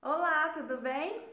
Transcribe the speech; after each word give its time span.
Olá, 0.00 0.50
tudo 0.50 0.76
bem? 0.80 1.28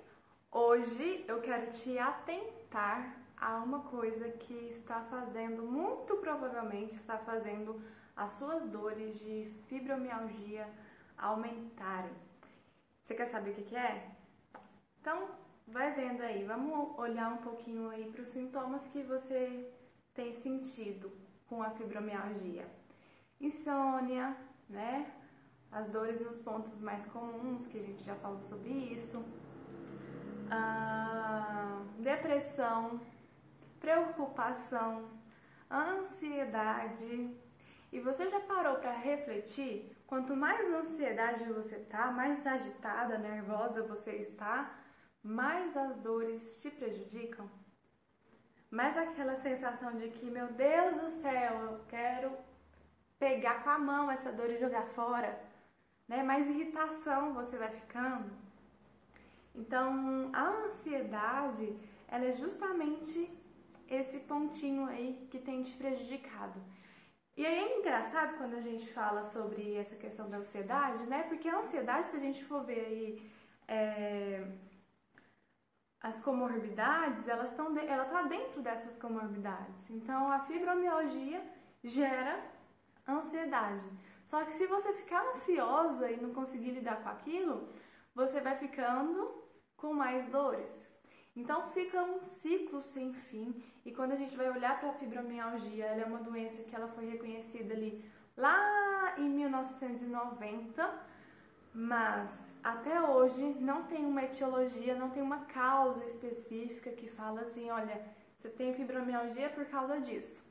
Hoje 0.51 1.23
eu 1.27 1.39
quero 1.39 1.71
te 1.71 1.99
atentar 1.99 3.15
a 3.37 3.57
uma 3.57 3.81
coisa 3.81 4.27
que 4.27 4.55
está 4.55 5.01
fazendo, 5.03 5.61
muito 5.61 6.17
provavelmente 6.17 6.95
está 6.95 7.15
fazendo 7.19 7.79
as 8.15 8.31
suas 8.31 8.67
dores 8.67 9.19
de 9.19 9.53
fibromialgia 9.67 10.67
aumentarem. 11.15 12.11
Você 13.03 13.13
quer 13.13 13.27
saber 13.27 13.51
o 13.51 13.53
que 13.53 13.75
é? 13.75 14.09
Então, 14.99 15.29
vai 15.67 15.93
vendo 15.93 16.23
aí, 16.23 16.43
vamos 16.43 16.97
olhar 16.97 17.33
um 17.33 17.43
pouquinho 17.43 17.91
aí 17.91 18.11
para 18.11 18.23
os 18.23 18.29
sintomas 18.29 18.87
que 18.87 19.03
você 19.03 19.71
tem 20.11 20.33
sentido 20.33 21.11
com 21.47 21.61
a 21.61 21.69
fibromialgia. 21.69 22.67
Insônia, 23.39 24.35
né? 24.67 25.13
As 25.75 25.89
dores 25.89 26.21
nos 26.21 26.37
pontos 26.37 26.81
mais 26.81 27.05
comuns, 27.05 27.67
que 27.67 27.77
a 27.77 27.83
gente 27.83 28.01
já 28.01 28.15
falou 28.15 28.41
sobre 28.41 28.69
isso, 28.69 29.25
ah, 30.49 31.81
depressão, 31.99 33.01
preocupação, 33.77 35.09
ansiedade. 35.69 37.37
E 37.91 37.99
você 37.99 38.29
já 38.29 38.39
parou 38.39 38.75
para 38.75 38.93
refletir? 38.93 39.93
Quanto 40.07 40.33
mais 40.33 40.65
ansiedade 40.73 41.43
você 41.43 41.79
tá, 41.79 42.09
mais 42.09 42.47
agitada, 42.47 43.17
nervosa 43.17 43.83
você 43.83 44.13
está, 44.13 44.79
mais 45.21 45.75
as 45.75 45.97
dores 45.97 46.61
te 46.61 46.71
prejudicam? 46.71 47.51
Mais 48.71 48.97
aquela 48.97 49.35
sensação 49.35 49.93
de 49.97 50.07
que, 50.07 50.31
meu 50.31 50.47
Deus 50.53 51.01
do 51.01 51.09
céu, 51.09 51.53
eu 51.63 51.85
quero 51.89 52.31
pegar 53.19 53.61
com 53.61 53.71
a 53.71 53.77
mão 53.77 54.09
essa 54.09 54.31
dor 54.31 54.49
e 54.49 54.57
jogar 54.57 54.85
fora 54.85 55.53
né? 56.07 56.23
Mais 56.23 56.47
irritação 56.47 57.33
você 57.33 57.57
vai 57.57 57.69
ficando. 57.69 58.31
Então, 59.53 60.29
a 60.33 60.65
ansiedade, 60.65 61.77
ela 62.07 62.25
é 62.25 62.33
justamente 62.33 63.29
esse 63.89 64.21
pontinho 64.21 64.87
aí 64.87 65.27
que 65.29 65.39
tem 65.39 65.63
te 65.63 65.75
prejudicado. 65.77 66.61
E 67.37 67.45
aí 67.45 67.55
é 67.55 67.79
engraçado 67.79 68.37
quando 68.37 68.55
a 68.55 68.61
gente 68.61 68.87
fala 68.91 69.21
sobre 69.21 69.75
essa 69.75 69.95
questão 69.95 70.29
da 70.29 70.37
ansiedade, 70.37 71.05
né? 71.07 71.23
Porque 71.23 71.49
a 71.49 71.57
ansiedade, 71.57 72.07
se 72.07 72.17
a 72.17 72.19
gente 72.19 72.43
for 72.45 72.63
ver 72.63 72.85
aí 72.85 73.31
é, 73.67 74.47
as 76.01 76.23
comorbidades, 76.23 77.27
elas 77.27 77.51
estão 77.51 77.77
ela 77.77 78.05
está 78.05 78.21
dentro 78.23 78.61
dessas 78.61 78.97
comorbidades. 78.97 79.89
Então, 79.89 80.31
a 80.31 80.39
fibromialgia 80.39 81.43
gera 81.83 82.41
ansiedade. 83.07 83.85
Só 84.25 84.43
que 84.43 84.53
se 84.53 84.65
você 84.67 84.91
ficar 84.93 85.23
ansiosa 85.29 86.11
e 86.11 86.19
não 86.19 86.33
conseguir 86.33 86.71
lidar 86.71 87.01
com 87.01 87.09
aquilo, 87.09 87.69
você 88.13 88.41
vai 88.41 88.57
ficando 88.57 89.43
com 89.77 89.93
mais 89.93 90.27
dores. 90.29 90.93
Então 91.35 91.67
fica 91.67 92.01
um 92.01 92.21
ciclo 92.23 92.81
sem 92.81 93.13
fim. 93.13 93.63
E 93.85 93.91
quando 93.91 94.13
a 94.13 94.15
gente 94.15 94.35
vai 94.35 94.49
olhar 94.49 94.79
para 94.79 94.89
a 94.89 94.93
fibromialgia, 94.93 95.85
ela 95.85 96.01
é 96.01 96.05
uma 96.05 96.19
doença 96.19 96.63
que 96.63 96.75
ela 96.75 96.87
foi 96.87 97.05
reconhecida 97.05 97.73
ali 97.73 98.03
lá 98.35 99.13
em 99.17 99.29
1990, 99.29 101.05
mas 101.73 102.55
até 102.63 103.01
hoje 103.01 103.43
não 103.59 103.83
tem 103.83 104.05
uma 104.05 104.23
etiologia, 104.23 104.95
não 104.95 105.09
tem 105.09 105.21
uma 105.21 105.45
causa 105.45 106.03
específica 106.03 106.91
que 106.91 107.07
fala 107.07 107.41
assim, 107.41 107.69
olha, 107.69 108.01
você 108.37 108.49
tem 108.49 108.73
fibromialgia 108.73 109.49
por 109.49 109.65
causa 109.65 109.99
disso. 109.99 110.43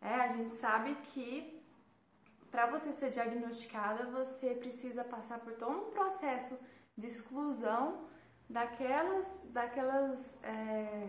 É, 0.00 0.14
a 0.14 0.28
gente 0.28 0.50
sabe 0.50 0.96
que 1.12 1.51
para 2.52 2.66
você 2.66 2.92
ser 2.92 3.10
diagnosticada, 3.10 4.10
você 4.10 4.54
precisa 4.54 5.02
passar 5.02 5.40
por 5.40 5.54
todo 5.54 5.72
um 5.72 5.90
processo 5.90 6.60
de 6.94 7.06
exclusão 7.06 8.06
daquelas, 8.46 9.40
daquelas, 9.44 10.38
é, 10.44 11.08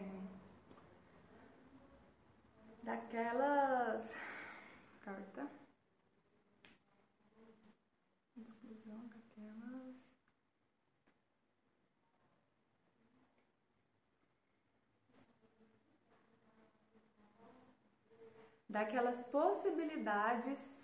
daquelas, 2.82 4.16
carta, 5.02 5.52
exclusão 8.38 9.06
daquelas, 9.10 9.96
daquelas 18.70 19.24
possibilidades 19.26 20.83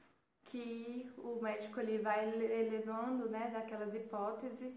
que 0.49 1.09
o 1.17 1.41
médico 1.41 1.79
ali 1.79 1.97
vai 1.97 2.27
elevando, 2.27 3.29
né, 3.29 3.49
daquelas 3.53 3.93
hipóteses 3.93 4.73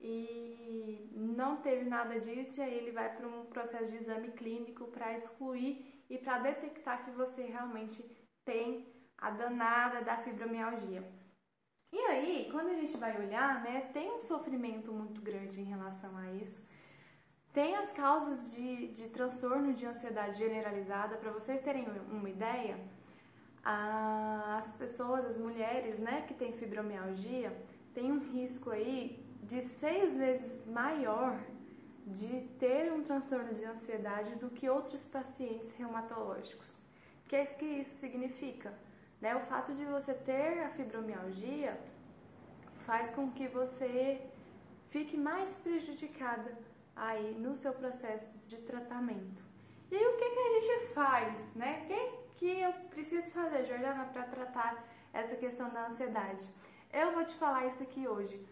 e 0.00 1.10
não 1.12 1.56
teve 1.56 1.88
nada 1.88 2.18
disso, 2.20 2.60
e 2.60 2.62
aí 2.62 2.74
ele 2.74 2.92
vai 2.92 3.14
para 3.14 3.26
um 3.26 3.46
processo 3.46 3.90
de 3.90 3.96
exame 3.96 4.30
clínico 4.32 4.86
para 4.86 5.14
excluir 5.14 6.04
e 6.08 6.16
para 6.16 6.38
detectar 6.38 7.04
que 7.04 7.10
você 7.10 7.42
realmente 7.42 8.04
tem 8.44 8.86
a 9.18 9.30
danada 9.30 10.02
da 10.02 10.16
fibromialgia. 10.18 11.02
E 11.92 11.98
aí, 11.98 12.48
quando 12.52 12.68
a 12.68 12.74
gente 12.74 12.96
vai 12.98 13.16
olhar, 13.18 13.62
né, 13.62 13.90
tem 13.92 14.10
um 14.12 14.20
sofrimento 14.20 14.92
muito 14.92 15.20
grande 15.20 15.60
em 15.60 15.64
relação 15.64 16.16
a 16.16 16.32
isso. 16.32 16.66
Tem 17.52 17.74
as 17.74 17.92
causas 17.92 18.54
de, 18.54 18.88
de 18.88 19.08
transtorno 19.08 19.72
de 19.72 19.86
ansiedade 19.86 20.36
generalizada, 20.36 21.16
para 21.16 21.32
vocês 21.32 21.62
terem 21.62 21.86
uma 22.10 22.28
ideia, 22.28 22.78
as 23.68 24.74
pessoas, 24.74 25.26
as 25.26 25.38
mulheres, 25.38 25.98
né, 25.98 26.24
que 26.28 26.34
têm 26.34 26.52
fibromialgia, 26.52 27.52
têm 27.92 28.12
um 28.12 28.20
risco 28.20 28.70
aí 28.70 29.20
de 29.42 29.60
seis 29.60 30.16
vezes 30.16 30.66
maior 30.66 31.36
de 32.06 32.42
ter 32.60 32.92
um 32.92 33.02
transtorno 33.02 33.52
de 33.54 33.64
ansiedade 33.64 34.36
do 34.36 34.48
que 34.50 34.68
outros 34.68 35.04
pacientes 35.06 35.74
reumatológicos. 35.74 36.76
O 37.24 37.28
que, 37.28 37.34
é 37.34 37.44
que 37.44 37.64
isso 37.64 37.96
significa? 37.96 38.72
Né? 39.20 39.34
O 39.34 39.40
fato 39.40 39.74
de 39.74 39.84
você 39.84 40.14
ter 40.14 40.60
a 40.60 40.70
fibromialgia 40.70 41.76
faz 42.86 43.10
com 43.10 43.32
que 43.32 43.48
você 43.48 44.20
fique 44.90 45.16
mais 45.16 45.58
prejudicada 45.58 46.56
aí 46.94 47.34
no 47.34 47.56
seu 47.56 47.72
processo 47.72 48.38
de 48.46 48.58
tratamento. 48.58 49.42
E 49.90 49.96
aí, 49.96 50.06
o 50.06 50.16
que, 50.16 50.30
que 50.30 50.38
a 50.38 50.60
gente 50.60 50.94
faz, 50.94 51.54
né? 51.56 51.84
Quem, 51.88 52.25
que 52.36 52.60
eu 52.60 52.72
preciso 52.90 53.32
fazer, 53.32 53.64
Jordana, 53.64 54.04
para 54.06 54.22
tratar 54.24 54.84
essa 55.12 55.36
questão 55.36 55.70
da 55.70 55.86
ansiedade? 55.86 56.48
Eu 56.92 57.12
vou 57.12 57.24
te 57.24 57.34
falar 57.34 57.66
isso 57.66 57.82
aqui 57.82 58.06
hoje. 58.06 58.46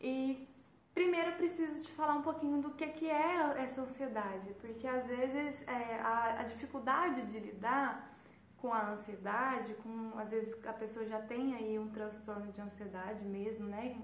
E 0.00 0.48
primeiro 0.94 1.30
eu 1.30 1.36
preciso 1.36 1.82
te 1.82 1.90
falar 1.92 2.14
um 2.14 2.22
pouquinho 2.22 2.60
do 2.60 2.70
que, 2.72 2.86
que 2.88 3.08
é 3.08 3.58
essa 3.58 3.82
ansiedade, 3.82 4.54
porque 4.60 4.86
às 4.86 5.08
vezes 5.08 5.66
é, 5.68 6.00
a, 6.00 6.40
a 6.40 6.42
dificuldade 6.42 7.26
de 7.26 7.38
lidar 7.38 8.16
com 8.58 8.72
a 8.72 8.90
ansiedade, 8.92 9.74
com 9.74 10.18
às 10.18 10.30
vezes 10.30 10.64
a 10.66 10.72
pessoa 10.72 11.04
já 11.04 11.20
tem 11.20 11.54
aí 11.54 11.78
um 11.78 11.90
transtorno 11.90 12.50
de 12.50 12.60
ansiedade 12.60 13.24
mesmo, 13.24 13.66
né? 13.68 14.00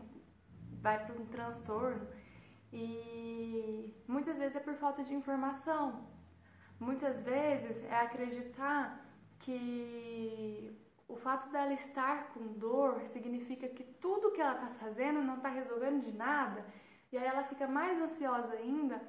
Vai 0.81 1.05
para 1.05 1.15
um 1.15 1.27
transtorno 1.27 2.07
e 2.73 3.95
muitas 4.07 4.39
vezes 4.39 4.57
é 4.57 4.61
por 4.61 4.75
falta 4.75 5.03
de 5.03 5.15
informação. 5.15 6.07
Muitas 6.79 7.25
vezes 7.25 7.85
é 7.85 8.01
acreditar 8.01 9.02
que 9.43 10.75
o 11.09 11.17
fato 11.17 11.51
dela 11.51 11.73
estar 11.73 12.33
com 12.33 12.55
dor 12.55 13.07
significa 13.07 13.69
que 13.69 13.85
tudo 13.85 14.33
que 14.33 14.41
ela 14.41 14.55
está 14.55 14.69
fazendo 14.69 15.23
não 15.23 15.37
está 15.37 15.49
resolvendo 15.49 16.03
de 16.03 16.13
nada, 16.13 16.65
e 17.11 17.19
aí 17.19 17.27
ela 17.27 17.45
fica 17.45 17.69
mais 17.69 18.01
ansiosa 18.01 18.55
ainda 18.55 19.01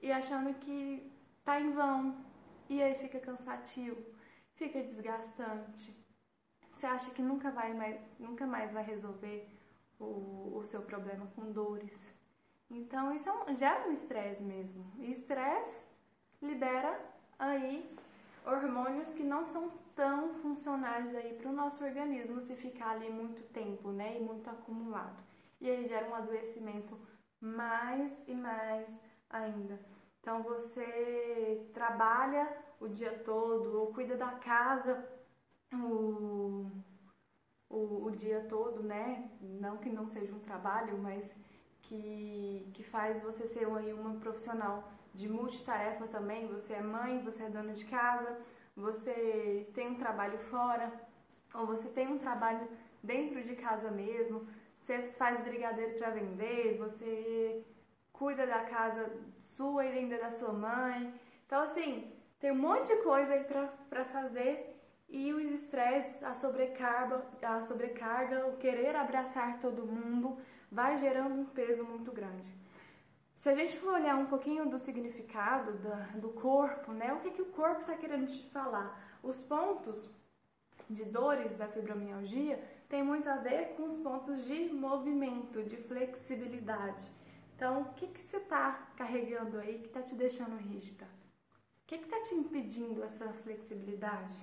e 0.00 0.12
achando 0.12 0.54
que 0.60 1.12
está 1.38 1.60
em 1.60 1.72
vão, 1.72 2.24
e 2.68 2.82
aí 2.82 2.94
fica 2.94 3.18
cansativo, 3.18 4.00
fica 4.54 4.80
desgastante. 4.80 6.04
Você 6.72 6.86
acha 6.86 7.10
que 7.10 7.22
nunca, 7.22 7.50
vai 7.50 7.72
mais, 7.74 8.00
nunca 8.18 8.46
mais 8.46 8.72
vai 8.72 8.84
resolver 8.84 9.48
o, 9.98 10.58
o 10.58 10.64
seu 10.64 10.82
problema 10.82 11.26
com 11.34 11.52
dores. 11.52 12.08
Então 12.70 13.14
isso 13.14 13.28
é 13.28 13.32
um, 13.32 13.56
gera 13.56 13.88
um 13.88 13.92
estresse 13.92 14.42
mesmo. 14.42 14.84
E 14.98 15.10
estresse 15.10 15.86
libera 16.42 17.00
aí 17.38 17.88
hormônios 18.44 19.14
que 19.14 19.22
não 19.22 19.44
são 19.44 19.70
tão 19.94 20.34
funcionais 20.34 21.14
aí 21.14 21.34
para 21.34 21.50
o 21.50 21.54
nosso 21.54 21.84
organismo 21.84 22.40
se 22.40 22.56
ficar 22.56 22.90
ali 22.90 23.10
muito 23.10 23.42
tempo, 23.52 23.90
né, 23.90 24.18
e 24.18 24.20
muito 24.22 24.48
acumulado. 24.50 25.22
E 25.60 25.70
aí 25.70 25.86
gera 25.86 26.08
um 26.08 26.14
adoecimento 26.14 26.98
mais 27.40 28.26
e 28.28 28.34
mais 28.34 29.00
ainda. 29.30 29.78
Então 30.20 30.42
você 30.42 31.68
trabalha 31.72 32.50
o 32.80 32.88
dia 32.88 33.18
todo 33.20 33.80
ou 33.80 33.92
cuida 33.92 34.16
da 34.16 34.32
casa 34.32 35.06
o, 35.72 36.70
o, 37.68 38.04
o 38.06 38.10
dia 38.10 38.44
todo, 38.48 38.82
né? 38.82 39.30
Não 39.40 39.78
que 39.78 39.90
não 39.90 40.08
seja 40.08 40.34
um 40.34 40.40
trabalho, 40.40 40.98
mas 40.98 41.34
que, 41.82 42.70
que 42.74 42.82
faz 42.82 43.22
você 43.22 43.46
ser 43.46 43.66
aí 43.76 43.92
uma 43.92 44.14
profissional 44.14 44.90
de 45.14 45.28
multitarefa 45.28 46.06
também. 46.08 46.48
Você 46.48 46.74
é 46.74 46.82
mãe, 46.82 47.22
você 47.22 47.44
é 47.44 47.48
dona 47.48 47.72
de 47.72 47.84
casa, 47.84 48.38
você 48.76 49.68
tem 49.72 49.88
um 49.88 49.94
trabalho 49.94 50.36
fora, 50.36 50.92
ou 51.54 51.66
você 51.66 51.88
tem 51.90 52.08
um 52.08 52.18
trabalho 52.18 52.68
dentro 53.02 53.42
de 53.42 53.54
casa 53.54 53.90
mesmo, 53.90 54.46
você 54.80 55.02
faz 55.02 55.40
brigadeiro 55.40 55.96
para 55.96 56.10
vender, 56.10 56.76
você 56.78 57.64
cuida 58.12 58.46
da 58.46 58.64
casa 58.64 59.10
sua 59.38 59.84
e 59.84 59.98
ainda 59.98 60.18
da 60.18 60.30
sua 60.30 60.52
mãe. 60.52 61.14
Então, 61.46 61.62
assim, 61.62 62.12
tem 62.40 62.50
um 62.52 62.56
monte 62.56 62.88
de 62.88 63.02
coisa 63.02 63.34
aí 63.34 63.44
para 63.88 64.04
fazer 64.04 64.74
e 65.08 65.32
os 65.32 65.50
estresses, 65.50 66.22
a 66.22 66.34
sobrecarga, 66.34 67.24
a 67.42 67.62
sobrecarga, 67.62 68.46
o 68.48 68.56
querer 68.56 68.96
abraçar 68.96 69.60
todo 69.60 69.86
mundo 69.86 70.38
vai 70.70 70.96
gerando 70.98 71.34
um 71.34 71.44
peso 71.44 71.84
muito 71.84 72.10
grande. 72.10 72.63
Se 73.34 73.48
a 73.48 73.54
gente 73.54 73.76
for 73.76 73.94
olhar 73.94 74.16
um 74.16 74.26
pouquinho 74.26 74.68
do 74.68 74.78
significado 74.78 75.72
do, 76.18 76.30
corpo, 76.30 76.92
né? 76.92 77.12
O 77.12 77.20
que, 77.20 77.30
que 77.30 77.42
o 77.42 77.46
corpo 77.46 77.80
está 77.80 77.94
querendo 77.94 78.26
te 78.26 78.48
falar? 78.50 79.18
Os 79.22 79.42
pontos 79.42 80.08
de 80.88 81.04
dores 81.06 81.54
da 81.54 81.66
fibromialgia 81.66 82.62
tem 82.88 83.02
muito 83.02 83.28
a 83.28 83.36
ver 83.36 83.74
com 83.76 83.84
os 83.84 83.96
pontos 83.98 84.44
de 84.44 84.72
movimento, 84.72 85.62
de 85.62 85.76
flexibilidade. 85.76 87.02
Então, 87.56 87.82
o 87.82 87.94
que, 87.94 88.06
que 88.06 88.20
você 88.20 88.38
está 88.38 88.88
carregando 88.96 89.58
aí 89.58 89.78
que 89.78 89.86
está 89.86 90.02
te 90.02 90.14
deixando 90.14 90.56
rígida? 90.56 91.04
O 91.04 91.86
que 91.86 91.96
está 91.96 92.20
te 92.20 92.34
impedindo 92.34 93.02
essa 93.02 93.32
flexibilidade? 93.32 94.34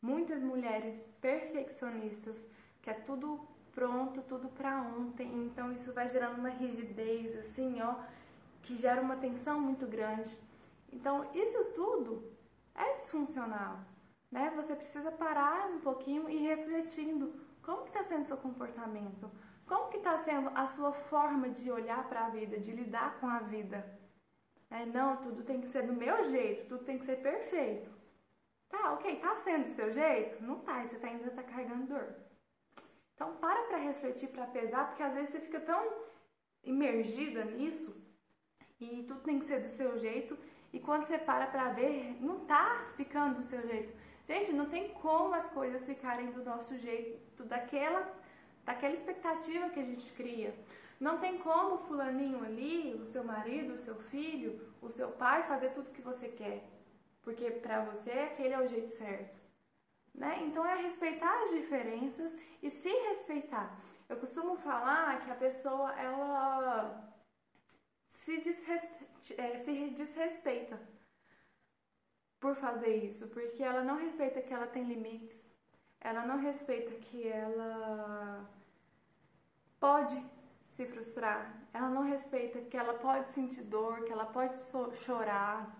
Muitas 0.00 0.42
mulheres 0.42 1.02
perfeccionistas, 1.20 2.36
que 2.80 2.90
é 2.90 2.94
tudo 2.94 3.46
pronto, 3.78 4.22
tudo 4.22 4.48
para 4.48 4.82
ontem, 4.82 5.32
então 5.44 5.72
isso 5.72 5.94
vai 5.94 6.08
gerando 6.08 6.38
uma 6.38 6.48
rigidez 6.48 7.36
assim, 7.36 7.80
ó, 7.80 7.94
que 8.60 8.74
gera 8.74 9.00
uma 9.00 9.14
tensão 9.14 9.60
muito 9.60 9.86
grande. 9.86 10.36
Então, 10.92 11.30
isso 11.32 11.64
tudo 11.76 12.28
é 12.74 12.96
disfuncional, 12.96 13.78
né? 14.32 14.52
Você 14.56 14.74
precisa 14.74 15.12
parar 15.12 15.70
um 15.70 15.78
pouquinho 15.78 16.28
e 16.28 16.38
refletindo 16.38 17.32
como 17.62 17.82
que 17.82 17.90
está 17.90 18.02
sendo 18.02 18.24
seu 18.24 18.36
comportamento, 18.38 19.30
como 19.64 19.90
que 19.90 19.98
está 19.98 20.16
sendo 20.18 20.50
a 20.56 20.66
sua 20.66 20.90
forma 20.92 21.48
de 21.48 21.70
olhar 21.70 22.08
para 22.08 22.26
a 22.26 22.30
vida, 22.30 22.58
de 22.58 22.72
lidar 22.72 23.20
com 23.20 23.28
a 23.28 23.38
vida. 23.38 23.96
É, 24.70 24.84
não, 24.86 25.18
tudo 25.18 25.44
tem 25.44 25.60
que 25.60 25.68
ser 25.68 25.86
do 25.86 25.92
meu 25.92 26.24
jeito, 26.24 26.68
tudo 26.68 26.82
tem 26.82 26.98
que 26.98 27.04
ser 27.04 27.22
perfeito. 27.22 27.88
Tá, 28.68 28.94
ok, 28.94 29.20
tá 29.20 29.36
sendo 29.36 29.62
do 29.62 29.68
seu 29.68 29.92
jeito? 29.92 30.42
Não 30.42 30.58
tá, 30.58 30.84
você 30.84 30.98
tá, 30.98 31.06
ainda 31.06 31.30
tá 31.30 31.44
carregando 31.44 31.86
dor. 31.86 32.27
Então 33.18 33.34
para 33.34 33.62
para 33.64 33.78
refletir, 33.78 34.28
para 34.28 34.46
pesar, 34.46 34.86
porque 34.86 35.02
às 35.02 35.12
vezes 35.12 35.30
você 35.30 35.40
fica 35.40 35.58
tão 35.58 35.82
imergida 36.62 37.44
nisso 37.44 38.00
e 38.78 39.02
tudo 39.08 39.22
tem 39.22 39.40
que 39.40 39.44
ser 39.44 39.60
do 39.60 39.68
seu 39.68 39.98
jeito 39.98 40.38
e 40.72 40.78
quando 40.78 41.02
você 41.02 41.18
para 41.18 41.48
para 41.48 41.72
ver, 41.72 42.16
não 42.20 42.44
tá 42.44 42.92
ficando 42.94 43.38
do 43.38 43.42
seu 43.42 43.60
jeito. 43.66 43.92
Gente, 44.24 44.52
não 44.52 44.66
tem 44.66 44.90
como 44.90 45.34
as 45.34 45.50
coisas 45.50 45.84
ficarem 45.84 46.30
do 46.30 46.44
nosso 46.44 46.78
jeito, 46.78 47.42
daquela, 47.42 48.08
daquela 48.64 48.94
expectativa 48.94 49.68
que 49.70 49.80
a 49.80 49.84
gente 49.84 50.12
cria. 50.12 50.54
Não 51.00 51.18
tem 51.18 51.38
como 51.38 51.74
o 51.74 51.78
fulaninho 51.78 52.44
ali, 52.44 52.94
o 52.94 53.04
seu 53.04 53.24
marido, 53.24 53.74
o 53.74 53.78
seu 53.78 53.96
filho, 53.96 54.72
o 54.80 54.90
seu 54.90 55.10
pai 55.12 55.42
fazer 55.42 55.70
tudo 55.70 55.90
que 55.90 56.02
você 56.02 56.28
quer 56.28 56.62
porque 57.28 57.50
para 57.50 57.84
você 57.84 58.10
aquele 58.10 58.54
é 58.54 58.58
o 58.58 58.66
jeito 58.66 58.88
certo. 58.88 59.36
Né? 60.14 60.42
Então 60.44 60.64
é 60.66 60.82
respeitar 60.82 61.42
as 61.42 61.50
diferenças 61.50 62.36
e 62.62 62.70
se 62.70 62.90
respeitar. 63.08 63.78
Eu 64.08 64.16
costumo 64.16 64.56
falar 64.56 65.20
que 65.20 65.30
a 65.30 65.34
pessoa 65.34 65.92
ela 65.98 67.14
se, 68.08 68.38
desrespe... 68.40 69.06
é, 69.36 69.56
se 69.58 69.90
desrespeita 69.90 70.80
por 72.40 72.54
fazer 72.56 72.96
isso, 73.04 73.28
porque 73.28 73.62
ela 73.62 73.82
não 73.82 73.96
respeita 73.96 74.40
que 74.40 74.52
ela 74.52 74.66
tem 74.66 74.84
limites, 74.84 75.50
ela 76.00 76.24
não 76.24 76.38
respeita 76.38 76.92
que 77.06 77.26
ela 77.26 78.48
pode 79.80 80.16
se 80.70 80.86
frustrar, 80.86 81.68
ela 81.72 81.88
não 81.90 82.02
respeita 82.02 82.60
que 82.60 82.76
ela 82.76 82.94
pode 82.94 83.30
sentir 83.30 83.64
dor, 83.64 84.04
que 84.04 84.12
ela 84.12 84.26
pode 84.26 84.54
chorar, 84.94 85.76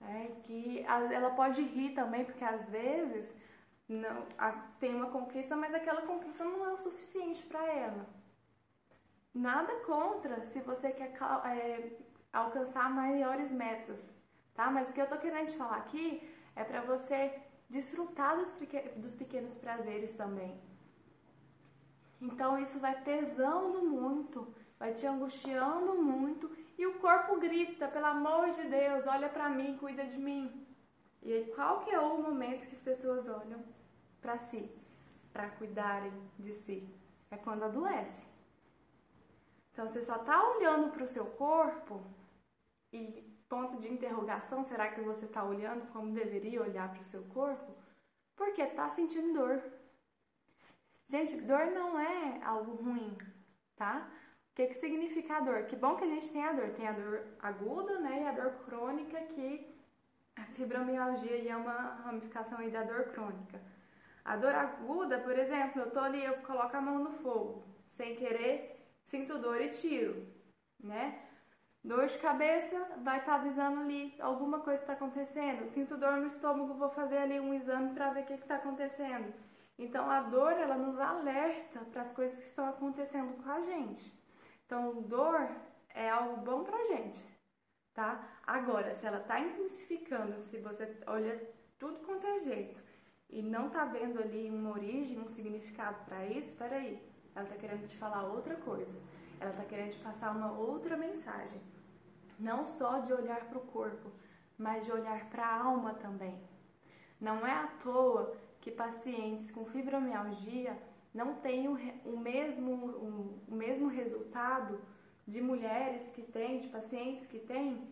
é, 0.00 0.28
que 0.44 0.82
ela 0.86 1.30
pode 1.30 1.62
rir 1.62 1.90
também, 1.94 2.24
porque 2.24 2.44
às 2.44 2.70
vezes 2.70 3.36
não, 3.90 4.24
a, 4.38 4.52
tem 4.78 4.94
uma 4.94 5.10
conquista, 5.10 5.56
mas 5.56 5.74
aquela 5.74 6.02
conquista 6.02 6.44
não 6.44 6.64
é 6.64 6.72
o 6.72 6.78
suficiente 6.78 7.42
para 7.42 7.66
ela. 7.66 8.06
Nada 9.34 9.72
contra 9.80 10.44
se 10.44 10.60
você 10.60 10.92
quer 10.92 11.12
é, 11.46 11.98
alcançar 12.32 12.88
maiores 12.88 13.50
metas, 13.50 14.14
tá? 14.54 14.70
Mas 14.70 14.90
o 14.90 14.94
que 14.94 15.00
eu 15.00 15.08
tô 15.08 15.18
querendo 15.18 15.48
te 15.48 15.56
falar 15.56 15.78
aqui 15.78 16.22
é 16.54 16.62
para 16.62 16.82
você 16.82 17.36
desfrutar 17.68 18.36
dos, 18.36 18.54
dos 18.96 19.14
pequenos 19.16 19.56
prazeres 19.56 20.12
também. 20.12 20.60
Então 22.20 22.56
isso 22.60 22.78
vai 22.78 23.02
pesando 23.02 23.82
muito, 23.82 24.54
vai 24.78 24.94
te 24.94 25.04
angustiando 25.04 26.00
muito 26.00 26.48
e 26.78 26.86
o 26.86 27.00
corpo 27.00 27.40
grita, 27.40 27.88
pelo 27.88 28.06
amor 28.06 28.50
de 28.50 28.62
Deus, 28.68 29.08
olha 29.08 29.28
para 29.28 29.48
mim, 29.48 29.76
cuida 29.78 30.04
de 30.04 30.16
mim. 30.16 30.64
E 31.22 31.32
aí, 31.32 31.52
qual 31.54 31.80
que 31.80 31.90
é 31.90 32.00
o 32.00 32.22
momento 32.22 32.66
que 32.66 32.74
as 32.74 32.82
pessoas 32.82 33.28
olham 33.28 33.62
para 34.20 34.38
si, 34.38 34.70
para 35.32 35.50
cuidarem 35.50 36.12
de 36.38 36.52
si? 36.52 36.88
É 37.30 37.36
quando 37.36 37.64
adoece. 37.64 38.26
Então, 39.72 39.86
você 39.86 40.02
só 40.02 40.16
está 40.16 40.42
olhando 40.50 40.90
para 40.90 41.04
o 41.04 41.08
seu 41.08 41.26
corpo 41.30 42.02
e 42.92 43.30
ponto 43.48 43.78
de 43.78 43.92
interrogação, 43.92 44.62
será 44.62 44.90
que 44.92 45.00
você 45.00 45.26
está 45.26 45.42
olhando 45.42 45.90
como 45.92 46.14
deveria 46.14 46.62
olhar 46.62 46.88
para 46.90 47.00
o 47.00 47.04
seu 47.04 47.24
corpo? 47.24 47.72
Porque 48.36 48.62
está 48.62 48.88
sentindo 48.88 49.34
dor. 49.34 49.62
Gente, 51.08 51.40
dor 51.40 51.66
não 51.66 51.98
é 51.98 52.40
algo 52.44 52.76
ruim, 52.76 53.18
tá? 53.74 54.08
O 54.52 54.54
que, 54.54 54.68
que 54.68 54.74
significa 54.74 55.38
a 55.38 55.40
dor? 55.40 55.64
Que 55.64 55.74
bom 55.74 55.96
que 55.96 56.04
a 56.04 56.06
gente 56.06 56.32
tem 56.32 56.44
a 56.44 56.52
dor. 56.52 56.70
Tem 56.70 56.86
a 56.86 56.92
dor 56.92 57.26
aguda 57.40 57.98
né, 57.98 58.22
e 58.22 58.26
a 58.28 58.32
dor 58.32 58.52
crônica, 58.64 59.20
que 59.22 59.74
a 60.36 60.44
fibromialgia 60.44 61.50
é 61.50 61.56
uma 61.56 61.94
ramificação 62.04 62.58
aí 62.58 62.70
da 62.70 62.84
dor 62.84 63.06
crônica. 63.06 63.60
A 64.24 64.36
dor 64.36 64.54
aguda, 64.54 65.18
por 65.18 65.38
exemplo, 65.38 65.82
eu 65.82 65.90
tô 65.90 66.00
ali, 66.00 66.22
eu 66.24 66.34
coloco 66.38 66.76
a 66.76 66.80
mão 66.80 66.98
no 66.98 67.12
fogo, 67.12 67.64
sem 67.88 68.14
querer, 68.14 68.80
sinto 69.04 69.38
dor 69.38 69.60
e 69.60 69.68
tiro, 69.68 70.26
né? 70.78 71.26
Dor 71.82 72.06
de 72.06 72.18
cabeça, 72.18 72.78
vai 73.02 73.20
estar 73.20 73.32
tá 73.32 73.40
avisando 73.40 73.80
ali 73.80 74.14
alguma 74.20 74.60
coisa 74.60 74.82
está 74.82 74.92
acontecendo. 74.92 75.66
Sinto 75.66 75.96
dor 75.96 76.18
no 76.18 76.26
estômago, 76.26 76.74
vou 76.74 76.90
fazer 76.90 77.16
ali 77.16 77.40
um 77.40 77.54
exame 77.54 77.94
para 77.94 78.10
ver 78.10 78.24
o 78.24 78.26
que 78.26 78.34
está 78.34 78.56
acontecendo. 78.56 79.32
Então 79.78 80.10
a 80.10 80.20
dor 80.20 80.52
ela 80.52 80.76
nos 80.76 81.00
alerta 81.00 81.80
para 81.90 82.02
as 82.02 82.12
coisas 82.12 82.38
que 82.38 82.44
estão 82.44 82.68
acontecendo 82.68 83.42
com 83.42 83.50
a 83.50 83.62
gente. 83.62 84.12
Então, 84.66 85.02
dor 85.02 85.50
é 85.88 86.08
algo 86.10 86.36
bom 86.42 86.62
pra 86.62 86.84
gente, 86.84 87.18
tá? 87.94 88.28
Agora, 88.46 88.92
se 88.94 89.06
ela 89.06 89.18
tá 89.18 89.40
intensificando, 89.40 90.38
se 90.38 90.58
você 90.58 91.00
olha 91.06 91.42
tudo 91.78 91.98
quanto 92.06 92.26
é 92.26 92.38
jeito 92.40 92.89
e 93.32 93.42
não 93.42 93.70
tá 93.70 93.84
vendo 93.84 94.20
ali 94.20 94.50
uma 94.50 94.70
origem, 94.70 95.18
um 95.18 95.28
significado 95.28 96.04
para 96.04 96.26
isso, 96.26 96.56
peraí, 96.56 97.00
ela 97.34 97.46
tá 97.46 97.56
querendo 97.56 97.86
te 97.86 97.96
falar 97.96 98.24
outra 98.24 98.56
coisa. 98.56 99.00
Ela 99.38 99.52
tá 99.52 99.64
querendo 99.64 99.92
te 99.92 99.98
passar 99.98 100.36
uma 100.36 100.52
outra 100.52 100.96
mensagem. 100.96 101.60
Não 102.38 102.66
só 102.66 102.98
de 102.98 103.12
olhar 103.12 103.48
para 103.48 103.58
o 103.58 103.66
corpo, 103.66 104.10
mas 104.58 104.84
de 104.84 104.92
olhar 104.92 105.30
para 105.30 105.46
a 105.46 105.64
alma 105.64 105.94
também. 105.94 106.38
Não 107.20 107.46
é 107.46 107.52
à 107.52 107.66
toa 107.66 108.36
que 108.60 108.70
pacientes 108.70 109.50
com 109.50 109.64
fibromialgia 109.64 110.76
não 111.12 111.34
tem 111.34 111.68
o, 111.68 112.18
mesmo, 112.18 112.72
o, 113.48 113.54
mesmo 113.54 113.88
resultado 113.88 114.80
de 115.26 115.40
mulheres 115.40 116.10
que 116.10 116.22
têm, 116.22 116.58
de 116.58 116.68
pacientes 116.68 117.26
que 117.26 117.38
têm 117.38 117.88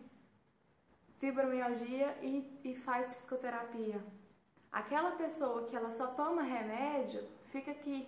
fibromialgia 1.17 2.17
e, 2.21 2.59
e 2.63 2.75
faz 2.75 3.09
psicoterapia. 3.09 4.01
Aquela 4.71 5.11
pessoa 5.11 5.65
que 5.67 5.75
ela 5.75 5.89
só 5.89 6.07
toma 6.07 6.43
remédio, 6.43 7.27
fica 7.51 7.71
aqui, 7.71 8.07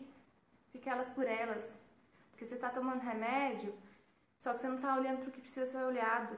fica 0.72 0.92
elas 0.92 1.10
por 1.10 1.26
elas. 1.26 1.68
Porque 2.30 2.46
você 2.46 2.56
está 2.56 2.70
tomando 2.70 3.02
remédio, 3.02 3.74
só 4.38 4.54
que 4.54 4.62
você 4.62 4.68
não 4.68 4.76
está 4.76 4.96
olhando 4.96 5.20
para 5.20 5.30
o 5.30 5.32
que 5.32 5.42
precisa 5.42 5.66
ser 5.66 5.84
olhado. 5.84 6.38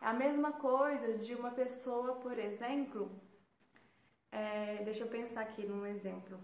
É 0.00 0.06
a 0.06 0.12
mesma 0.12 0.52
coisa 0.52 1.18
de 1.18 1.34
uma 1.34 1.52
pessoa, 1.52 2.16
por 2.16 2.36
exemplo, 2.38 3.10
é, 4.32 4.82
deixa 4.84 5.04
eu 5.04 5.08
pensar 5.08 5.42
aqui 5.42 5.64
num 5.64 5.86
exemplo. 5.86 6.40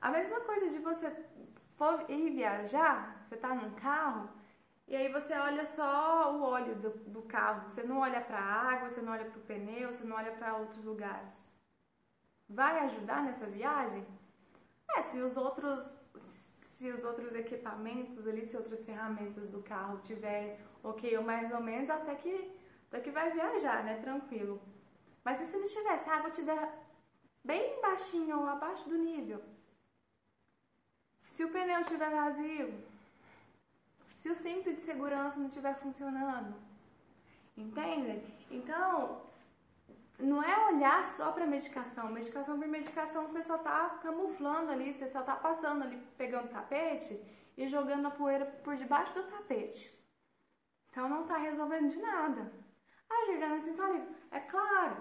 A 0.00 0.10
mesma 0.10 0.40
coisa 0.40 0.70
de 0.70 0.78
você 0.78 1.10
for 1.76 2.08
ir 2.08 2.30
viajar, 2.30 3.26
você 3.28 3.36
tá 3.36 3.54
num 3.54 3.74
carro, 3.74 4.30
e 4.88 4.96
aí 4.96 5.12
você 5.12 5.34
olha 5.34 5.66
só 5.66 6.34
o 6.34 6.42
óleo 6.42 6.74
do, 6.76 6.90
do 7.10 7.22
carro, 7.22 7.70
você 7.70 7.82
não 7.82 7.98
olha 7.98 8.22
para 8.22 8.38
a 8.38 8.72
água, 8.72 8.88
você 8.88 9.02
não 9.02 9.12
olha 9.12 9.26
para 9.26 9.38
o 9.38 9.42
pneu, 9.42 9.92
você 9.92 10.04
não 10.04 10.16
olha 10.16 10.32
para 10.32 10.56
outros 10.56 10.82
lugares. 10.82 11.46
Vai 12.48 12.78
ajudar 12.86 13.22
nessa 13.22 13.46
viagem? 13.46 14.06
É, 14.96 15.02
se 15.02 15.18
os 15.20 15.36
outros 15.36 15.98
se 16.62 16.90
os 16.90 17.02
outros 17.02 17.34
equipamentos 17.34 18.26
ali, 18.26 18.46
se 18.46 18.56
outras 18.56 18.84
ferramentas 18.86 19.48
do 19.50 19.60
carro 19.62 19.98
tiver 19.98 20.60
ok 20.82 21.18
ou 21.18 21.24
mais 21.24 21.50
ou 21.52 21.60
menos, 21.60 21.90
até 21.90 22.14
que, 22.14 22.56
até 22.86 23.00
que 23.00 23.10
vai 23.10 23.32
viajar, 23.32 23.82
né? 23.82 24.00
Tranquilo. 24.00 24.62
Mas 25.24 25.40
e 25.40 25.46
se 25.46 25.56
não 25.58 25.66
tiver, 25.66 25.98
se 25.98 26.08
a 26.08 26.16
água 26.16 26.30
tiver 26.30 26.72
bem 27.44 27.80
baixinha 27.80 28.36
ou 28.36 28.46
abaixo 28.46 28.88
do 28.88 28.96
nível? 28.96 29.42
Se 31.24 31.44
o 31.44 31.50
pneu 31.50 31.80
estiver 31.80 32.10
vazio, 32.10 32.87
se 34.18 34.28
o 34.28 34.34
cinto 34.34 34.74
de 34.74 34.80
segurança 34.80 35.38
não 35.38 35.46
estiver 35.46 35.74
funcionando, 35.76 36.56
entende? 37.56 38.20
Então, 38.50 39.22
não 40.18 40.42
é 40.42 40.66
olhar 40.66 41.06
só 41.06 41.30
para 41.30 41.46
medicação. 41.46 42.10
Medicação 42.10 42.58
por 42.58 42.66
medicação, 42.66 43.28
você 43.28 43.44
só 43.44 43.54
está 43.54 43.90
camuflando 44.02 44.72
ali, 44.72 44.92
você 44.92 45.06
só 45.06 45.20
está 45.20 45.36
passando 45.36 45.84
ali, 45.84 45.96
pegando 46.16 46.50
tapete 46.50 47.24
e 47.56 47.68
jogando 47.68 48.06
a 48.06 48.10
poeira 48.10 48.44
por 48.64 48.76
debaixo 48.76 49.14
do 49.14 49.22
tapete. 49.22 49.96
Então 50.90 51.08
não 51.08 51.22
está 51.22 51.36
resolvendo 51.36 51.88
de 51.88 51.98
nada. 51.98 52.52
Ah, 53.08 53.24
Jordana, 53.26 53.60
sinto 53.60 53.80
alívio. 53.80 54.16
É 54.32 54.40
claro, 54.40 54.96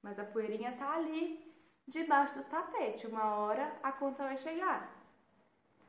mas 0.00 0.18
a 0.18 0.24
poeirinha 0.24 0.70
está 0.70 0.94
ali, 0.94 1.54
debaixo 1.86 2.36
do 2.36 2.44
tapete. 2.44 3.06
Uma 3.06 3.36
hora 3.36 3.78
a 3.82 3.92
conta 3.92 4.24
vai 4.24 4.36
chegar. 4.38 4.95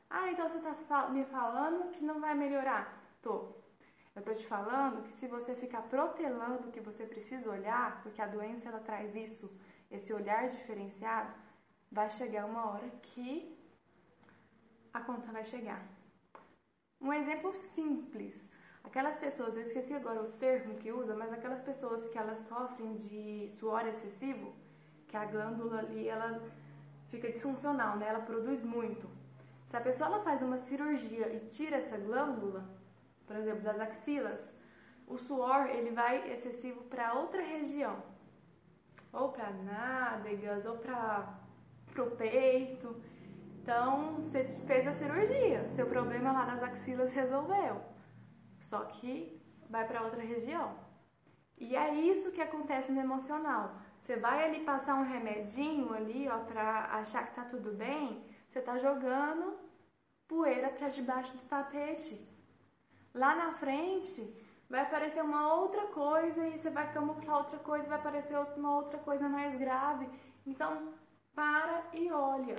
Ah, 0.10 0.32
então 0.32 0.48
você 0.48 0.58
está 0.58 1.10
me 1.10 1.26
falando 1.26 1.92
que 1.92 2.04
não 2.04 2.20
vai 2.20 2.34
melhorar? 2.34 3.02
Tô. 3.22 3.56
Eu 4.16 4.24
tô 4.24 4.34
te 4.34 4.48
falando 4.48 5.04
que 5.04 5.12
se 5.12 5.28
você 5.28 5.56
ficar 5.56 5.84
protelando 5.84 6.72
que 6.72 6.80
você 6.80 7.06
precisa 7.06 7.52
olhar, 7.52 8.02
porque 8.02 8.22
a 8.22 8.28
doença 8.28 8.70
ela 8.70 8.80
traz 8.80 9.16
isso, 9.16 9.56
esse 9.92 10.12
olhar 10.14 10.50
diferenciado, 10.50 11.32
vai 11.92 12.10
chegar 12.10 12.46
uma 12.46 12.72
hora 12.72 12.90
que 13.02 13.56
a 14.94 15.02
conta 15.02 15.32
vai 15.32 15.44
chegar. 15.44 15.86
Um 17.00 17.14
exemplo 17.14 17.54
simples. 17.54 18.50
Aquelas 18.84 19.18
pessoas, 19.18 19.56
eu 19.56 19.62
esqueci 19.62 19.94
agora 19.94 20.22
o 20.22 20.32
termo 20.32 20.76
que 20.76 20.92
usa, 20.92 21.16
mas 21.16 21.32
aquelas 21.32 21.62
pessoas 21.62 22.10
que 22.10 22.18
elas 22.18 22.40
sofrem 22.40 22.96
de 22.96 23.48
suor 23.50 23.86
excessivo, 23.86 24.56
que 25.08 25.16
a 25.16 25.26
glândula 25.26 25.80
ali 25.80 26.08
ela 26.08 26.42
fica 27.10 27.30
disfuncional, 27.30 27.98
né? 27.98 28.08
Ela 28.08 28.22
produz 28.22 28.64
muito. 28.64 29.17
Se 29.68 29.76
a 29.76 29.82
pessoa 29.82 30.08
ela 30.08 30.20
faz 30.20 30.42
uma 30.42 30.58
cirurgia 30.58 31.28
e 31.28 31.50
tira 31.50 31.76
essa 31.76 31.98
glândula, 31.98 32.66
por 33.26 33.36
exemplo, 33.36 33.62
das 33.62 33.80
axilas, 33.82 34.56
o 35.06 35.18
suor 35.18 35.68
ele 35.68 35.92
vai 35.92 36.32
excessivo 36.32 36.84
para 36.86 37.14
outra 37.14 37.42
região, 37.42 38.02
ou 39.12 39.34
para 39.34 39.52
nádegas, 39.52 40.66
ou 40.66 40.78
para 40.78 41.38
o 41.98 42.12
peito. 42.12 42.96
Então, 43.62 44.16
você 44.16 44.46
fez 44.46 44.88
a 44.88 44.94
cirurgia, 44.94 45.68
seu 45.68 45.88
problema 45.88 46.32
lá 46.32 46.46
nas 46.46 46.64
axilas 46.64 47.14
resolveu. 47.14 47.82
Só 48.62 48.86
que 48.86 49.38
vai 49.70 49.86
para 49.86 50.02
outra 50.02 50.22
região. 50.22 50.80
E 51.58 51.76
é 51.76 51.94
isso 51.94 52.32
que 52.32 52.42
acontece 52.42 52.94
no 52.94 53.02
emocional. 53.02 53.76
Você 54.00 54.16
vai 54.16 54.46
ali 54.46 54.64
passar 54.64 54.96
um 54.96 55.04
remedinho 55.04 55.94
ali, 55.94 56.30
ó, 56.30 56.38
para 56.46 56.86
achar 56.94 57.28
que 57.28 57.36
tá 57.36 57.44
tudo 57.44 57.74
bem, 57.74 58.24
você 58.50 58.62
tá 58.62 58.78
jogando 58.78 59.58
poeira 60.28 60.70
para 60.70 60.90
debaixo 60.90 61.36
do 61.38 61.44
tapete. 61.48 62.28
Lá 63.14 63.36
na 63.36 63.52
frente 63.54 64.22
vai 64.70 64.82
aparecer 64.82 65.24
uma 65.24 65.54
outra 65.56 65.88
coisa 65.88 66.48
e 66.48 66.58
você 66.58 66.70
vai 66.70 66.92
camuflar 66.94 67.38
outra 67.38 67.60
coisa, 67.60 67.90
vai 67.90 68.00
aparecer 68.00 68.38
uma 68.58 68.76
outra 68.76 68.98
coisa 69.00 69.28
mais 69.30 69.56
grave. 69.56 70.10
Então, 70.46 70.94
para 71.34 71.84
e 71.94 72.12
olha. 72.12 72.56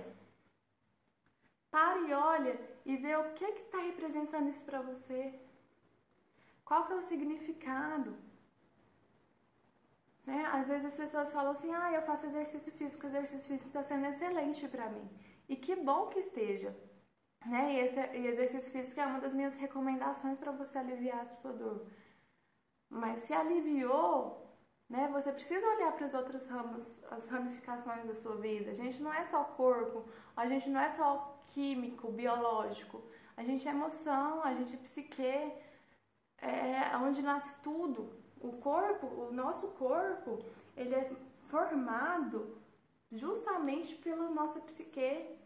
Para 1.70 2.00
e 2.00 2.12
olha 2.12 2.60
e 2.84 2.96
vê 2.96 3.14
o 3.16 3.32
que 3.34 3.44
está 3.44 3.78
representando 3.78 4.48
isso 4.48 4.64
para 4.64 4.80
você. 4.80 5.38
Qual 6.64 6.86
que 6.86 6.92
é 6.92 6.96
o 6.96 7.02
significado? 7.02 8.16
Né? 10.26 10.46
Às 10.52 10.68
vezes 10.68 10.86
as 10.86 10.96
pessoas 10.96 11.32
falam 11.32 11.52
assim, 11.52 11.72
ah, 11.72 11.90
eu 11.92 12.02
faço 12.02 12.26
exercício 12.26 12.72
físico, 12.72 13.06
o 13.06 13.10
exercício 13.10 13.48
físico 13.48 13.68
está 13.68 13.82
sendo 13.82 14.06
excelente 14.06 14.68
para 14.68 14.88
mim. 14.90 15.08
E 15.48 15.56
que 15.56 15.74
bom 15.76 16.06
que 16.08 16.18
esteja. 16.18 16.76
Né? 17.46 17.74
E, 17.74 17.80
esse 17.80 18.00
e 18.00 18.26
exercício 18.26 18.72
físico 18.72 19.00
é 19.00 19.06
uma 19.06 19.20
das 19.20 19.34
minhas 19.34 19.56
recomendações 19.56 20.36
para 20.38 20.52
você 20.52 20.78
aliviar 20.78 21.20
a 21.20 21.24
sua 21.24 21.52
dor. 21.52 21.86
Mas 22.90 23.20
se 23.20 23.32
aliviou, 23.32 24.48
né, 24.88 25.08
você 25.12 25.32
precisa 25.32 25.66
olhar 25.66 25.92
para 25.92 26.06
as 26.06 26.14
outras 26.14 26.48
ramos, 26.48 27.04
as 27.10 27.28
ramificações 27.28 28.06
da 28.06 28.14
sua 28.14 28.36
vida. 28.36 28.70
A 28.70 28.74
gente 28.74 29.02
não 29.02 29.12
é 29.12 29.24
só 29.24 29.44
corpo, 29.44 30.04
a 30.36 30.46
gente 30.46 30.68
não 30.70 30.80
é 30.80 30.90
só 30.90 31.38
químico, 31.48 32.10
biológico. 32.10 33.02
A 33.36 33.44
gente 33.44 33.68
é 33.68 33.70
emoção, 33.70 34.42
a 34.42 34.54
gente 34.54 34.74
é 34.74 34.78
psique, 34.78 35.52
é 36.38 36.96
onde 36.96 37.22
nasce 37.22 37.62
tudo. 37.62 38.18
O 38.40 38.52
corpo, 38.58 39.06
o 39.06 39.32
nosso 39.32 39.68
corpo, 39.72 40.44
ele 40.76 40.94
é 40.94 41.10
formado 41.46 42.58
justamente 43.10 43.94
pela 43.96 44.30
nossa 44.30 44.60
psique, 44.60 45.37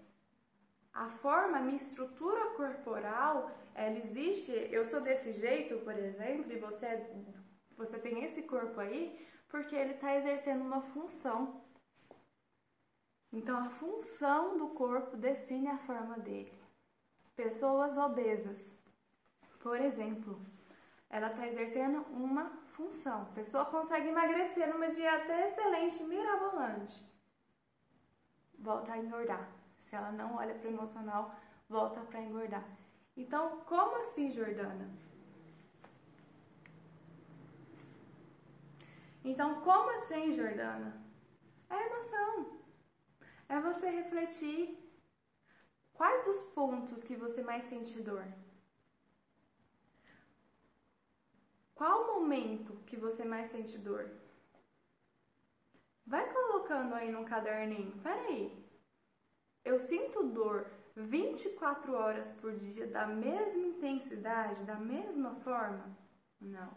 a 0.93 1.09
forma, 1.09 1.59
a 1.59 1.61
minha 1.61 1.77
estrutura 1.77 2.51
corporal, 2.51 3.51
ela 3.75 3.97
existe. 3.99 4.53
Eu 4.71 4.85
sou 4.85 5.01
desse 5.01 5.33
jeito, 5.41 5.79
por 5.79 5.97
exemplo, 5.97 6.53
e 6.53 6.59
você, 6.59 6.87
é, 6.87 7.25
você 7.77 7.99
tem 7.99 8.23
esse 8.25 8.43
corpo 8.43 8.79
aí, 8.79 9.27
porque 9.49 9.75
ele 9.75 9.95
está 9.95 10.15
exercendo 10.17 10.61
uma 10.63 10.83
função. 10.83 11.63
Então, 13.33 13.57
a 13.65 13.71
função 13.71 14.59
do 14.59 14.69
corpo 14.69 15.17
define 15.17 15.69
a 15.69 15.79
forma 15.79 16.19
dele. 16.19 16.53
Pessoas 17.35 17.97
obesas, 17.97 18.79
por 19.61 19.81
exemplo, 19.81 20.39
ela 21.09 21.29
está 21.29 21.49
exercendo 21.49 22.03
uma 22.11 22.51
função. 22.67 23.23
A 23.23 23.35
pessoa 23.35 23.65
consegue 23.65 24.09
emagrecer 24.09 24.69
numa 24.69 24.91
dieta 24.91 25.41
excelente, 25.41 26.05
mirabolante, 26.05 27.11
volta 28.59 28.93
a 28.93 28.99
engordar 28.99 29.62
se 29.83 29.97
ela 29.97 30.12
não 30.12 30.37
olha 30.37 30.55
para 30.55 30.71
o 30.71 30.73
emocional, 30.73 31.35
volta 31.69 32.01
para 32.01 32.23
engordar. 32.23 32.65
Então, 33.17 33.61
como 33.61 33.97
assim, 33.97 34.31
Jordana? 34.31 34.89
Então, 39.25 39.61
como 39.61 39.91
assim, 39.91 40.33
Jordana? 40.35 40.91
É 41.69 41.87
emoção. 41.89 42.61
É 43.49 43.61
você 43.61 43.91
refletir 43.91 44.79
quais 45.93 46.27
os 46.27 46.43
pontos 46.55 47.05
que 47.05 47.17
você 47.17 47.43
mais 47.43 47.65
sente 47.65 48.01
dor. 48.03 48.25
Qual 51.75 52.03
o 52.03 52.21
momento 52.21 52.77
que 52.87 52.97
você 52.97 53.25
mais 53.25 53.49
sente 53.49 53.77
dor? 53.79 54.11
Vai 56.07 56.33
colocando 56.33 56.95
aí 56.95 57.11
no 57.11 57.25
caderninho. 57.25 58.01
Peraí, 58.03 58.62
eu 59.64 59.81
sinto 59.81 60.25
dor 60.25 60.66
24 60.97 61.95
horas 61.95 62.28
por 62.40 62.52
dia 62.54 62.87
da 62.87 63.07
mesma 63.07 63.66
intensidade, 63.66 64.64
da 64.64 64.76
mesma 64.76 65.35
forma? 65.37 65.97
Não. 66.40 66.71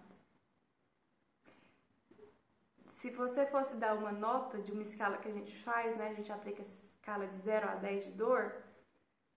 Se 3.00 3.10
você 3.12 3.46
fosse 3.46 3.76
dar 3.76 3.96
uma 3.96 4.12
nota 4.12 4.58
de 4.60 4.72
uma 4.72 4.82
escala 4.82 5.18
que 5.18 5.28
a 5.28 5.32
gente 5.32 5.56
faz, 5.64 5.96
né, 5.96 6.10
a 6.10 6.14
gente 6.14 6.32
aplica 6.32 6.62
essa 6.62 6.88
escala 6.88 7.28
de 7.28 7.36
0 7.36 7.70
a 7.70 7.76
10 7.76 8.06
de 8.06 8.12
dor, 8.12 8.56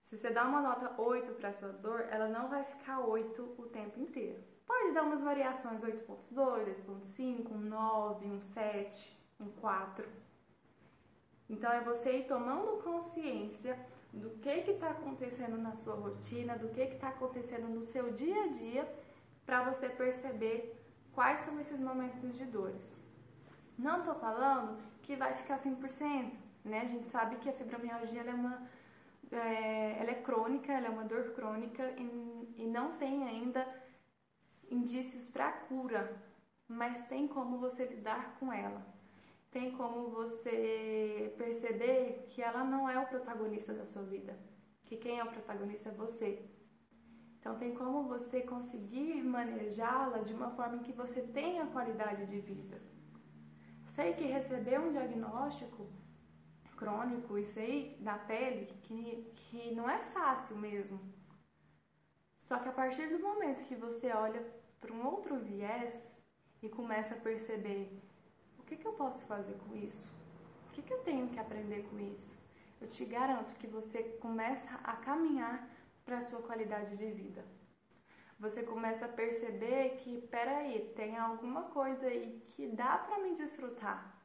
se 0.03 0.17
você 0.17 0.31
dá 0.31 0.43
uma 0.43 0.61
nota 0.61 0.99
8 0.99 1.33
para 1.33 1.53
sua 1.53 1.69
dor, 1.69 2.07
ela 2.09 2.27
não 2.27 2.49
vai 2.49 2.63
ficar 2.63 2.99
8 3.01 3.55
o 3.59 3.67
tempo 3.67 3.99
inteiro. 3.99 4.43
Pode 4.65 4.91
dar 4.91 5.03
umas 5.03 5.21
variações 5.21 5.81
8.2, 5.81 6.85
8.5, 6.87 7.51
um 7.51 7.59
9, 7.59 8.25
um 8.25 8.41
7, 8.41 9.19
um 9.39 9.49
4. 9.51 10.07
Então 11.49 11.71
é 11.71 11.81
você 11.81 12.19
ir 12.19 12.27
tomando 12.27 12.81
consciência 12.83 13.77
do 14.13 14.29
que 14.39 14.49
está 14.49 14.91
acontecendo 14.91 15.57
na 15.57 15.75
sua 15.75 15.95
rotina, 15.95 16.57
do 16.57 16.69
que 16.69 16.81
está 16.81 17.09
acontecendo 17.09 17.67
no 17.67 17.83
seu 17.83 18.11
dia 18.11 18.43
a 18.43 18.47
dia, 18.47 18.93
para 19.45 19.63
você 19.63 19.89
perceber 19.89 20.79
quais 21.11 21.41
são 21.41 21.59
esses 21.59 21.81
momentos 21.81 22.37
de 22.37 22.45
dores. 22.45 22.97
Não 23.77 23.99
estou 23.99 24.15
falando 24.15 24.77
que 25.01 25.15
vai 25.15 25.33
ficar 25.33 25.57
100%, 25.57 26.31
né? 26.65 26.81
A 26.81 26.85
gente 26.85 27.09
sabe 27.09 27.37
que 27.37 27.49
a 27.49 27.53
fibromialgia 27.53 28.21
é 28.21 28.33
uma 28.33 28.67
é, 29.31 29.99
ela 29.99 30.11
é 30.11 30.15
crônica, 30.15 30.71
ela 30.71 30.87
é 30.87 30.89
uma 30.89 31.03
dor 31.03 31.33
crônica 31.33 31.83
e, 31.97 32.55
e 32.57 32.67
não 32.67 32.97
tem 32.97 33.27
ainda 33.27 33.65
indícios 34.69 35.27
para 35.27 35.51
cura, 35.51 36.19
mas 36.67 37.07
tem 37.07 37.27
como 37.27 37.59
você 37.59 37.85
lidar 37.85 38.35
com 38.39 38.51
ela 38.51 38.98
tem 39.51 39.71
como 39.71 40.09
você 40.09 41.33
perceber 41.37 42.27
que 42.29 42.41
ela 42.41 42.63
não 42.63 42.89
é 42.89 42.99
o 42.99 43.07
protagonista 43.07 43.73
da 43.73 43.85
sua 43.85 44.03
vida, 44.03 44.37
que 44.85 44.97
quem 44.97 45.19
é 45.19 45.23
o 45.23 45.31
protagonista 45.31 45.89
é 45.89 45.93
você. 45.93 46.45
Então 47.39 47.57
tem 47.57 47.73
como 47.73 48.07
você 48.07 48.41
conseguir 48.41 49.23
manejá-la 49.23 50.19
de 50.19 50.33
uma 50.33 50.51
forma 50.51 50.77
em 50.77 50.83
que 50.83 50.91
você 50.91 51.21
tenha 51.21 51.65
qualidade 51.67 52.25
de 52.25 52.39
vida. 52.39 52.81
Sei 53.85 54.13
que 54.13 54.25
receber 54.25 54.79
um 54.79 54.91
diagnóstico 54.91 55.87
crônico, 56.77 57.37
isso 57.37 57.59
aí 57.59 57.97
da 57.99 58.17
pele, 58.17 58.67
que, 58.83 59.31
que 59.35 59.73
não 59.73 59.89
é 59.89 59.99
fácil 59.99 60.57
mesmo. 60.57 60.99
Só 62.37 62.59
que 62.59 62.69
a 62.69 62.71
partir 62.71 63.07
do 63.07 63.19
momento 63.19 63.65
que 63.65 63.75
você 63.75 64.11
olha 64.11 64.45
para 64.79 64.93
um 64.93 65.05
outro 65.05 65.37
viés 65.37 66.15
e 66.61 66.69
começa 66.69 67.15
a 67.15 67.19
perceber 67.19 68.01
que, 68.69 68.77
que 68.77 68.87
eu 68.87 68.93
posso 68.93 69.25
fazer 69.25 69.57
com 69.67 69.75
isso? 69.75 70.07
O 70.69 70.73
que, 70.73 70.81
que 70.81 70.93
eu 70.93 70.99
tenho 70.99 71.27
que 71.29 71.39
aprender 71.39 71.87
com 71.89 71.99
isso? 71.99 72.49
eu 72.81 72.87
te 72.87 73.05
garanto 73.05 73.55
que 73.55 73.67
você 73.67 74.03
começa 74.21 74.73
a 74.83 74.95
caminhar 74.95 75.67
para 76.05 76.17
a 76.17 76.21
sua 76.21 76.41
qualidade 76.41 76.95
de 76.95 77.11
vida. 77.11 77.43
Você 78.39 78.63
começa 78.63 79.05
a 79.05 79.09
perceber 79.09 79.97
que, 79.97 80.21
peraí, 80.27 80.93
tem 80.95 81.17
alguma 81.17 81.63
coisa 81.63 82.07
aí 82.07 82.41
que 82.47 82.67
dá 82.67 82.97
para 82.97 83.19
me 83.19 83.33
desfrutar. 83.33 84.17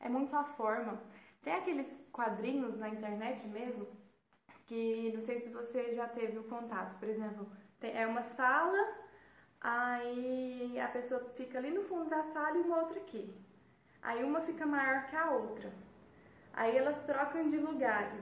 É 0.00 0.08
muito 0.08 0.34
a 0.34 0.44
forma. 0.44 1.02
Tem 1.42 1.52
aqueles 1.52 2.08
quadrinhos 2.10 2.78
na 2.78 2.88
internet 2.88 3.46
mesmo 3.48 3.86
que 4.64 5.10
não 5.12 5.20
sei 5.20 5.38
se 5.38 5.50
você 5.50 5.92
já 5.92 6.08
teve 6.08 6.38
o 6.38 6.44
contato. 6.44 6.98
Por 6.98 7.08
exemplo, 7.08 7.50
tem, 7.78 7.94
é 7.94 8.06
uma 8.06 8.22
sala, 8.22 8.78
aí 9.60 10.78
a 10.80 10.88
pessoa 10.88 11.20
fica 11.36 11.58
ali 11.58 11.70
no 11.70 11.82
fundo 11.82 12.08
da 12.08 12.22
sala 12.22 12.56
e 12.56 12.62
uma 12.62 12.80
outra 12.80 12.98
aqui. 13.00 13.34
Aí 14.02 14.22
uma 14.22 14.40
fica 14.40 14.64
maior 14.66 15.06
que 15.06 15.16
a 15.16 15.30
outra. 15.30 15.72
Aí 16.52 16.76
elas 16.76 17.04
trocam 17.04 17.46
de 17.46 17.58
lugar, 17.58 18.12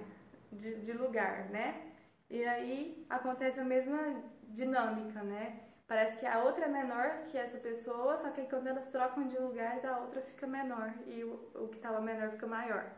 de, 0.52 0.76
de 0.80 0.92
lugar, 0.92 1.48
né? 1.50 1.92
E 2.28 2.44
aí 2.44 3.06
acontece 3.08 3.60
a 3.60 3.64
mesma 3.64 4.22
dinâmica, 4.48 5.22
né? 5.22 5.60
Parece 5.86 6.20
que 6.20 6.26
a 6.26 6.42
outra 6.42 6.64
é 6.64 6.68
menor 6.68 7.26
que 7.28 7.38
essa 7.38 7.58
pessoa, 7.58 8.18
só 8.18 8.30
que 8.30 8.42
quando 8.42 8.66
elas 8.66 8.86
trocam 8.86 9.28
de 9.28 9.38
lugares, 9.38 9.84
a 9.84 9.98
outra 9.98 10.20
fica 10.20 10.46
menor 10.46 10.92
e 11.06 11.22
o, 11.22 11.34
o 11.54 11.68
que 11.68 11.76
estava 11.76 12.00
menor 12.00 12.30
fica 12.30 12.46
maior, 12.46 12.90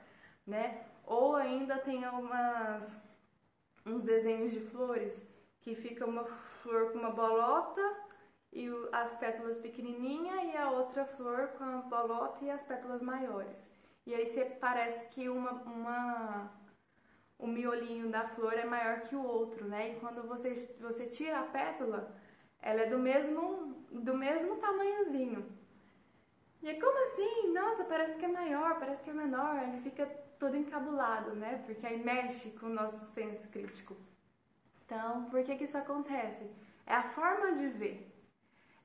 né? 0.47 0.85
Ou 1.05 1.37
ainda 1.37 1.79
tem 1.79 2.05
algumas 2.05 2.99
uns 3.85 4.03
desenhos 4.03 4.51
de 4.51 4.61
flores 4.61 5.27
que 5.61 5.75
fica 5.75 6.07
uma 6.07 6.25
flor 6.25 6.93
com 6.93 6.99
uma 6.99 7.11
bolota 7.11 7.81
e 8.53 8.69
as 8.93 9.17
pétalas 9.17 9.59
pequenininha 9.59 10.45
e 10.45 10.57
a 10.57 10.71
outra 10.71 11.05
flor 11.05 11.49
com 11.59 11.65
a 11.65 11.77
bolota 11.83 12.45
e 12.45 12.51
as 12.51 12.65
pétalas 12.65 13.03
maiores. 13.03 13.65
E 14.07 14.15
aí 14.15 14.27
você 14.27 14.45
parece 14.45 15.11
que 15.15 15.29
uma, 15.29 15.53
uma 15.63 16.51
o 17.39 17.47
miolinho 17.47 18.09
da 18.11 18.27
flor 18.27 18.55
é 18.55 18.65
maior 18.65 19.03
que 19.03 19.15
o 19.15 19.23
outro, 19.23 19.67
né? 19.67 19.93
E 19.93 20.01
quando 20.01 20.27
você, 20.27 20.55
você 20.81 21.07
tira 21.07 21.39
a 21.41 21.45
pétala, 21.45 22.13
ela 22.61 22.81
é 22.83 22.87
do 22.87 22.99
mesmo, 22.99 23.85
do 23.93 24.15
mesmo 24.15 24.57
tamanhozinho. 24.57 25.47
E 26.61 26.69
é 26.69 26.75
como 26.81 26.99
assim? 27.03 27.53
Nossa, 27.53 27.85
parece 27.85 28.19
que 28.19 28.25
é 28.25 28.29
maior, 28.29 28.79
parece 28.81 29.05
que 29.05 29.11
é 29.11 29.15
menor. 29.15 29.57
Aí 29.57 29.81
fica 29.81 30.07
todo 30.39 30.57
encabulado, 30.57 31.35
né? 31.37 31.63
Porque 31.65 31.87
aí 31.87 32.03
mexe 32.03 32.51
com 32.51 32.67
o 32.67 32.71
nosso 32.71 33.13
senso 33.13 33.51
crítico. 33.51 33.97
Então, 34.85 35.27
por 35.27 35.45
que 35.45 35.57
que 35.57 35.65
isso 35.65 35.79
acontece? 35.79 36.51
É 36.85 36.95
a 36.95 37.05
forma 37.05 37.53
de 37.53 37.69
ver. 37.69 38.08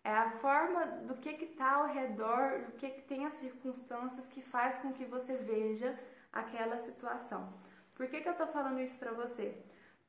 É 0.03 0.11
a 0.11 0.31
forma 0.31 0.85
do 1.07 1.15
que 1.15 1.29
está 1.29 1.75
ao 1.75 1.87
redor, 1.87 2.63
do 2.65 2.71
que, 2.73 2.89
que 2.89 3.01
tem 3.03 3.25
as 3.25 3.35
circunstâncias 3.35 4.27
que 4.27 4.41
faz 4.41 4.79
com 4.79 4.91
que 4.91 5.05
você 5.05 5.37
veja 5.37 5.97
aquela 6.31 6.77
situação. 6.77 7.53
Por 7.95 8.07
que, 8.07 8.19
que 8.19 8.27
eu 8.27 8.33
estou 8.33 8.47
falando 8.47 8.81
isso 8.81 8.99
para 8.99 9.13
você? 9.13 9.57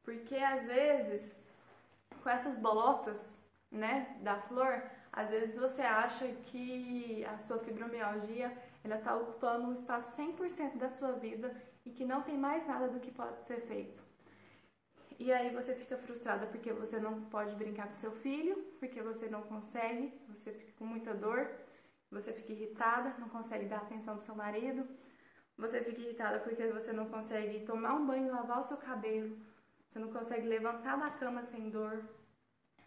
Porque 0.02 0.36
às 0.36 0.66
vezes, 0.66 1.32
com 2.22 2.28
essas 2.28 2.56
bolotas 2.56 3.34
né, 3.70 4.16
da 4.20 4.36
flor, 4.40 4.82
às 5.12 5.30
vezes 5.30 5.56
você 5.58 5.82
acha 5.82 6.26
que 6.46 7.24
a 7.26 7.38
sua 7.38 7.58
fibromialgia 7.60 8.56
ela 8.82 8.96
está 8.96 9.16
ocupando 9.16 9.68
um 9.68 9.72
espaço 9.72 10.20
100% 10.20 10.76
da 10.76 10.88
sua 10.88 11.12
vida 11.12 11.54
e 11.86 11.90
que 11.90 12.04
não 12.04 12.22
tem 12.22 12.36
mais 12.36 12.66
nada 12.66 12.88
do 12.88 12.98
que 12.98 13.12
pode 13.12 13.46
ser 13.46 13.60
feito. 13.60 14.02
E 15.18 15.32
aí 15.32 15.54
você 15.54 15.74
fica 15.74 15.96
frustrada 15.96 16.46
porque 16.46 16.72
você 16.72 16.98
não 16.98 17.22
pode 17.26 17.54
brincar 17.54 17.86
com 17.86 17.94
seu 17.94 18.12
filho, 18.12 18.56
porque 18.78 19.00
você 19.00 19.28
não 19.28 19.42
consegue, 19.42 20.12
você 20.28 20.52
fica 20.52 20.72
com 20.72 20.84
muita 20.84 21.14
dor, 21.14 21.48
você 22.10 22.32
fica 22.32 22.52
irritada, 22.52 23.14
não 23.18 23.28
consegue 23.28 23.66
dar 23.66 23.78
atenção 23.78 24.16
do 24.16 24.24
seu 24.24 24.34
marido, 24.34 24.86
você 25.56 25.80
fica 25.82 26.00
irritada 26.00 26.40
porque 26.40 26.66
você 26.66 26.92
não 26.92 27.06
consegue 27.08 27.64
tomar 27.64 27.94
um 27.94 28.06
banho, 28.06 28.32
lavar 28.32 28.58
o 28.58 28.64
seu 28.64 28.76
cabelo, 28.76 29.38
você 29.88 29.98
não 29.98 30.12
consegue 30.12 30.46
levantar 30.48 30.96
da 30.96 31.10
cama 31.10 31.42
sem 31.42 31.70
dor. 31.70 32.04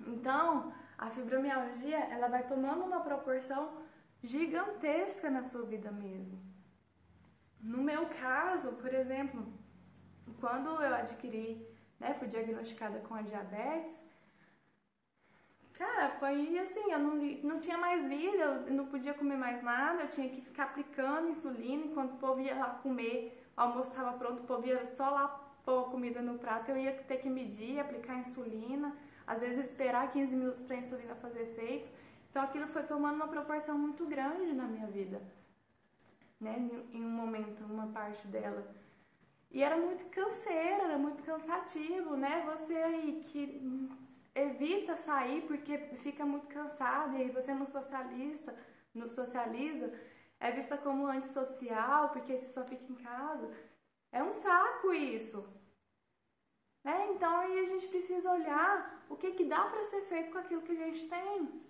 Então, 0.06 0.74
a 0.98 1.10
fibromialgia, 1.10 1.98
ela 2.12 2.28
vai 2.28 2.46
tomando 2.46 2.84
uma 2.84 3.00
proporção 3.00 3.82
gigantesca 4.22 5.30
na 5.30 5.44
sua 5.44 5.66
vida 5.66 5.92
mesmo. 5.92 6.40
No 7.60 7.82
meu 7.82 8.08
caso, 8.08 8.74
por 8.74 8.94
exemplo, 8.94 9.48
quando 10.40 10.70
eu 10.82 10.94
adquiri 10.94 11.66
né, 12.00 12.14
fui 12.14 12.28
diagnosticada 12.28 13.00
com 13.00 13.16
a 13.16 13.22
diabetes, 13.22 14.04
cara, 15.74 16.10
foi 16.20 16.58
assim, 16.58 16.92
eu 16.92 17.00
não, 17.00 17.16
não 17.44 17.60
tinha 17.60 17.78
mais 17.78 18.08
vida, 18.08 18.66
eu 18.68 18.74
não 18.74 18.88
podia 18.88 19.14
comer 19.14 19.38
mais 19.38 19.62
nada, 19.62 20.04
eu 20.04 20.10
tinha 20.10 20.30
que 20.30 20.42
ficar 20.42 20.64
aplicando 20.64 21.30
insulina 21.30 21.86
enquanto 21.86 22.14
o 22.14 22.18
povo 22.18 22.42
ia 22.42 22.56
lá 22.56 22.70
comer, 22.72 23.44
o 23.56 23.62
almoço 23.62 23.92
estava 23.92 24.18
pronto, 24.18 24.42
o 24.42 24.46
povo 24.46 24.66
ia 24.66 24.86
só 24.86 25.10
lá 25.10 25.28
pôr 25.64 25.88
a 25.88 25.90
comida 25.90 26.22
no 26.22 26.40
prato, 26.40 26.72
eu 26.72 26.78
ia 26.78 26.94
ter 26.94 27.18
que 27.18 27.30
medir, 27.30 27.80
aplicar 27.80 28.18
insulina, 28.18 28.96
às 29.26 29.42
vezes 29.42 29.68
esperar 29.68 30.12
15 30.12 30.36
minutos 30.36 30.64
para 30.64 30.76
a 30.76 30.80
insulina 30.80 31.16
fazer 31.16 31.42
efeito. 31.42 31.90
Então 32.30 32.42
aquilo 32.42 32.68
foi 32.68 32.84
tomando 32.84 33.16
uma 33.16 33.28
proporção 33.28 33.78
muito 33.78 34.06
grande 34.06 34.54
na 34.54 34.64
minha 34.64 34.88
vida, 34.88 35.22
né, 36.40 36.56
em 36.94 37.04
um 37.04 37.10
momento, 37.10 37.64
uma 37.66 37.88
parte 37.88 38.28
dela. 38.28 38.66
E 39.50 39.64
era 39.64 39.78
muito 39.78 40.06
canseiro, 40.08 40.84
era 40.84 40.98
muito 40.98 41.24
cansativo, 41.24 42.16
né? 42.16 42.44
Você 42.46 42.76
aí 42.76 43.24
que 43.32 43.90
evita 44.36 44.96
sair 44.96 45.42
porque 45.48 45.78
fica 45.98 46.26
muito 46.26 46.48
cansado 46.48 47.16
e 47.16 47.22
aí 47.24 47.30
você 47.32 47.54
não 47.54 47.66
socialista, 47.66 48.56
não 48.94 49.10
socializa, 49.10 49.92
é 50.40 50.52
vista 50.52 50.78
como 50.78 51.08
antissocial 51.08 52.10
porque 52.10 52.38
você 52.38 52.54
só 52.54 52.64
fica 52.66 52.92
em 52.92 52.96
casa. 52.96 53.50
É 54.12 54.22
um 54.24 54.32
saco 54.32 54.94
isso. 54.94 55.48
Né? 56.84 57.10
Então 57.12 57.36
aí 57.38 57.60
a 57.60 57.66
gente 57.66 57.88
precisa 57.88 58.32
olhar 58.32 59.06
o 59.10 59.16
que, 59.16 59.32
que 59.32 59.46
dá 59.46 59.66
para 59.66 59.84
ser 59.84 60.02
feito 60.02 60.32
com 60.32 60.38
aquilo 60.38 60.62
que 60.62 60.72
a 60.72 60.86
gente 60.86 61.10
tem. 61.10 61.68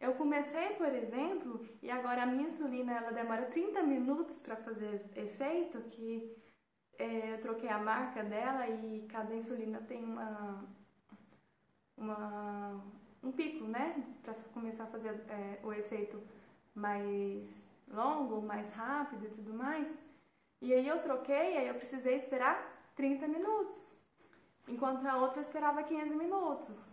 Eu 0.00 0.14
comecei, 0.14 0.70
por 0.74 0.92
exemplo, 0.94 1.66
e 1.80 1.90
agora 1.90 2.24
a 2.24 2.26
minha 2.26 2.46
insulina 2.46 2.92
ela 2.92 3.12
demora 3.12 3.46
30 3.46 3.82
minutos 3.84 4.42
para 4.42 4.56
fazer 4.56 5.06
efeito, 5.16 5.80
que 5.82 6.36
é, 6.98 7.32
eu 7.34 7.40
troquei 7.40 7.68
a 7.68 7.78
marca 7.78 8.22
dela 8.22 8.68
e 8.68 9.06
cada 9.08 9.34
insulina 9.34 9.80
tem 9.80 10.04
uma, 10.04 10.64
uma 11.96 12.84
um 13.22 13.32
pico, 13.32 13.64
né? 13.64 14.04
Para 14.22 14.34
começar 14.52 14.84
a 14.84 14.88
fazer 14.88 15.10
é, 15.28 15.58
o 15.62 15.72
efeito 15.72 16.22
mais 16.74 17.62
longo, 17.88 18.42
mais 18.42 18.72
rápido 18.74 19.26
e 19.26 19.30
tudo 19.30 19.54
mais. 19.54 19.98
E 20.60 20.72
aí 20.72 20.86
eu 20.86 21.00
troquei, 21.00 21.56
aí 21.56 21.68
eu 21.68 21.74
precisei 21.74 22.16
esperar 22.16 22.56
30 22.94 23.28
minutos, 23.28 23.92
enquanto 24.68 25.06
a 25.06 25.16
outra 25.16 25.40
esperava 25.40 25.82
15 25.82 26.14
minutos. 26.14 26.86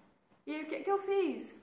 E 0.45 0.55
aí 0.55 0.63
o 0.63 0.67
que, 0.67 0.79
que 0.83 0.91
eu 0.91 0.99
fiz? 0.99 1.61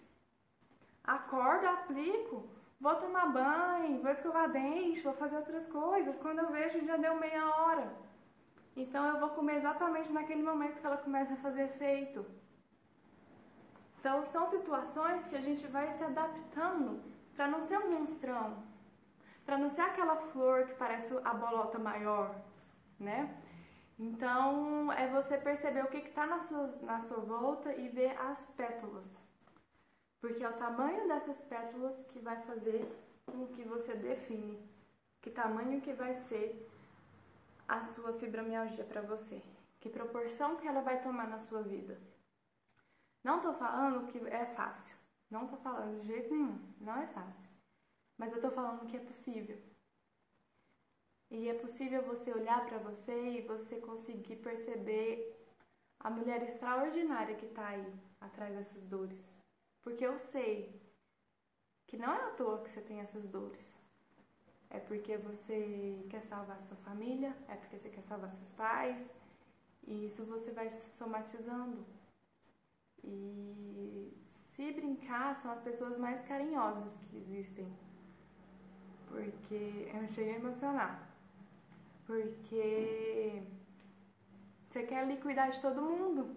Acordo, 1.04 1.66
aplico, 1.66 2.48
vou 2.80 2.94
tomar 2.96 3.26
banho, 3.26 4.00
vou 4.00 4.10
escovar 4.10 4.50
dente, 4.50 5.00
vou 5.00 5.14
fazer 5.14 5.36
outras 5.36 5.66
coisas. 5.66 6.18
Quando 6.18 6.40
eu 6.40 6.50
vejo, 6.50 6.84
já 6.84 6.96
deu 6.96 7.18
meia 7.18 7.44
hora. 7.56 8.07
Então 8.82 9.04
eu 9.04 9.18
vou 9.18 9.30
comer 9.30 9.56
exatamente 9.56 10.12
naquele 10.12 10.40
momento 10.40 10.80
que 10.80 10.86
ela 10.86 10.96
começa 10.96 11.34
a 11.34 11.36
fazer 11.36 11.62
efeito. 11.62 12.24
Então 13.98 14.22
são 14.22 14.46
situações 14.46 15.26
que 15.26 15.34
a 15.34 15.40
gente 15.40 15.66
vai 15.66 15.90
se 15.90 16.04
adaptando 16.04 17.02
para 17.34 17.48
não 17.48 17.60
ser 17.60 17.76
um 17.78 17.90
monstrão, 17.98 18.62
para 19.44 19.58
não 19.58 19.68
ser 19.68 19.80
aquela 19.80 20.14
flor 20.14 20.66
que 20.66 20.74
parece 20.74 21.18
a 21.24 21.34
bolota 21.34 21.76
maior, 21.76 22.32
né? 23.00 23.36
Então 23.98 24.92
é 24.92 25.08
você 25.08 25.38
perceber 25.38 25.82
o 25.84 25.90
que 25.90 25.96
está 25.96 26.24
na 26.24 26.38
sua, 26.38 26.66
na 26.82 27.00
sua 27.00 27.18
volta 27.18 27.74
e 27.74 27.88
ver 27.88 28.16
as 28.16 28.52
pétalas. 28.52 29.20
Porque 30.20 30.44
é 30.44 30.48
o 30.48 30.52
tamanho 30.52 31.08
dessas 31.08 31.42
pétalas 31.42 31.96
que 32.12 32.20
vai 32.20 32.40
fazer 32.42 32.88
com 33.26 33.48
que 33.48 33.64
você 33.64 33.96
define 33.96 34.56
que 35.20 35.30
tamanho 35.30 35.80
que 35.80 35.92
vai 35.92 36.14
ser 36.14 36.67
a 37.68 37.82
sua 37.82 38.14
fibromialgia 38.14 38.84
para 38.84 39.02
você? 39.02 39.42
Que 39.78 39.90
proporção 39.90 40.56
que 40.56 40.66
ela 40.66 40.80
vai 40.80 41.00
tomar 41.00 41.28
na 41.28 41.38
sua 41.38 41.62
vida? 41.62 42.00
Não 43.22 43.36
estou 43.36 43.52
falando 43.54 44.10
que 44.10 44.18
é 44.26 44.46
fácil. 44.46 44.96
Não 45.30 45.44
estou 45.44 45.58
falando 45.58 46.00
de 46.00 46.06
jeito 46.06 46.30
nenhum. 46.30 46.58
Não 46.80 46.96
é 46.96 47.06
fácil. 47.06 47.50
Mas 48.16 48.32
eu 48.32 48.38
estou 48.38 48.50
falando 48.50 48.86
que 48.86 48.96
é 48.96 49.00
possível. 49.00 49.62
E 51.30 51.48
é 51.48 51.54
possível 51.54 52.02
você 52.02 52.32
olhar 52.32 52.64
para 52.64 52.78
você 52.78 53.38
e 53.38 53.46
você 53.46 53.80
conseguir 53.80 54.36
perceber 54.36 55.36
a 56.00 56.10
mulher 56.10 56.42
extraordinária 56.42 57.36
que 57.36 57.44
está 57.44 57.68
aí 57.68 57.94
atrás 58.18 58.54
dessas 58.54 58.86
dores. 58.86 59.30
Porque 59.82 60.06
eu 60.06 60.18
sei 60.18 60.80
que 61.86 61.98
não 61.98 62.12
é 62.12 62.24
à 62.24 62.30
toa 62.30 62.62
que 62.62 62.70
você 62.70 62.80
tem 62.80 63.00
essas 63.00 63.28
dores 63.28 63.76
é 64.70 64.78
porque 64.78 65.16
você 65.16 66.04
quer 66.10 66.22
salvar 66.22 66.60
sua 66.60 66.76
família, 66.78 67.34
é 67.48 67.56
porque 67.56 67.78
você 67.78 67.88
quer 67.88 68.02
salvar 68.02 68.30
seus 68.30 68.52
pais, 68.52 69.12
e 69.86 70.06
isso 70.06 70.24
você 70.26 70.52
vai 70.52 70.68
somatizando. 70.70 71.86
E 73.02 74.12
se 74.28 74.72
brincar, 74.72 75.40
são 75.40 75.50
as 75.50 75.60
pessoas 75.60 75.96
mais 75.98 76.24
carinhosas 76.24 76.98
que 76.98 77.16
existem. 77.16 77.72
Porque 79.06 79.90
eu 79.94 80.08
cheguei 80.08 80.34
a 80.34 80.38
emocionar. 80.38 81.08
Porque 82.06 83.42
você 84.68 84.82
quer 84.86 85.00
ali 85.00 85.16
cuidar 85.18 85.48
de 85.48 85.60
todo 85.60 85.80
mundo. 85.80 86.36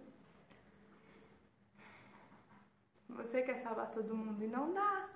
Você 3.09 3.41
quer 3.41 3.55
salvar 3.55 3.91
todo 3.91 4.15
mundo 4.15 4.41
e 4.41 4.47
não 4.47 4.73
dá. 4.73 5.09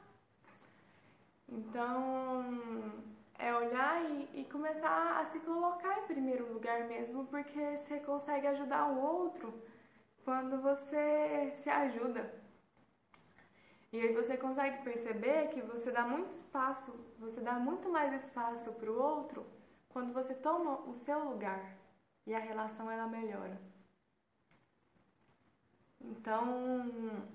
Então, 1.47 2.43
é 3.37 3.53
olhar 3.53 4.03
e, 4.03 4.41
e, 4.41 4.45
começar 4.45 5.19
a 5.19 5.25
se 5.25 5.41
colocar 5.41 5.99
em 5.99 6.07
primeiro 6.07 6.51
lugar 6.51 6.87
mesmo, 6.87 7.25
porque 7.27 7.77
você 7.77 7.99
consegue 7.99 8.47
ajudar 8.47 8.87
o 8.87 8.99
outro 8.99 9.53
quando 10.23 10.61
você 10.61 11.53
se 11.55 11.69
ajuda. 11.69 12.33
E 13.93 13.99
aí 13.99 14.13
você 14.13 14.35
consegue 14.35 14.83
perceber 14.83 15.49
que 15.49 15.61
você 15.61 15.91
dá 15.91 16.05
muito 16.05 16.31
espaço, 16.31 16.91
você 17.19 17.39
dá 17.41 17.53
muito 17.53 17.87
mais 17.89 18.13
espaço 18.13 18.73
para 18.73 18.91
o 18.91 18.99
outro 18.99 19.45
quando 19.89 20.11
você 20.11 20.33
toma 20.33 20.81
o 20.89 20.93
seu 20.93 21.23
lugar 21.29 21.77
e 22.25 22.33
a 22.33 22.39
relação 22.39 22.91
ela 22.91 23.07
melhora. 23.07 23.61
Então, 26.01 27.27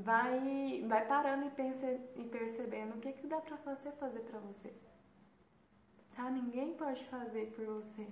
vai, 0.00 0.84
vai 0.86 1.06
parando 1.06 1.46
e, 1.46 1.50
pense, 1.50 1.86
e 2.16 2.24
percebendo 2.24 2.96
o 2.96 3.00
que, 3.00 3.12
que 3.12 3.26
dá 3.26 3.40
para 3.40 3.56
você 3.56 3.90
fazer 3.92 4.20
para 4.20 4.38
você. 4.40 4.74
Tá? 6.14 6.30
Ninguém 6.30 6.74
pode 6.74 7.04
fazer 7.04 7.52
por 7.52 7.64
você. 7.66 8.06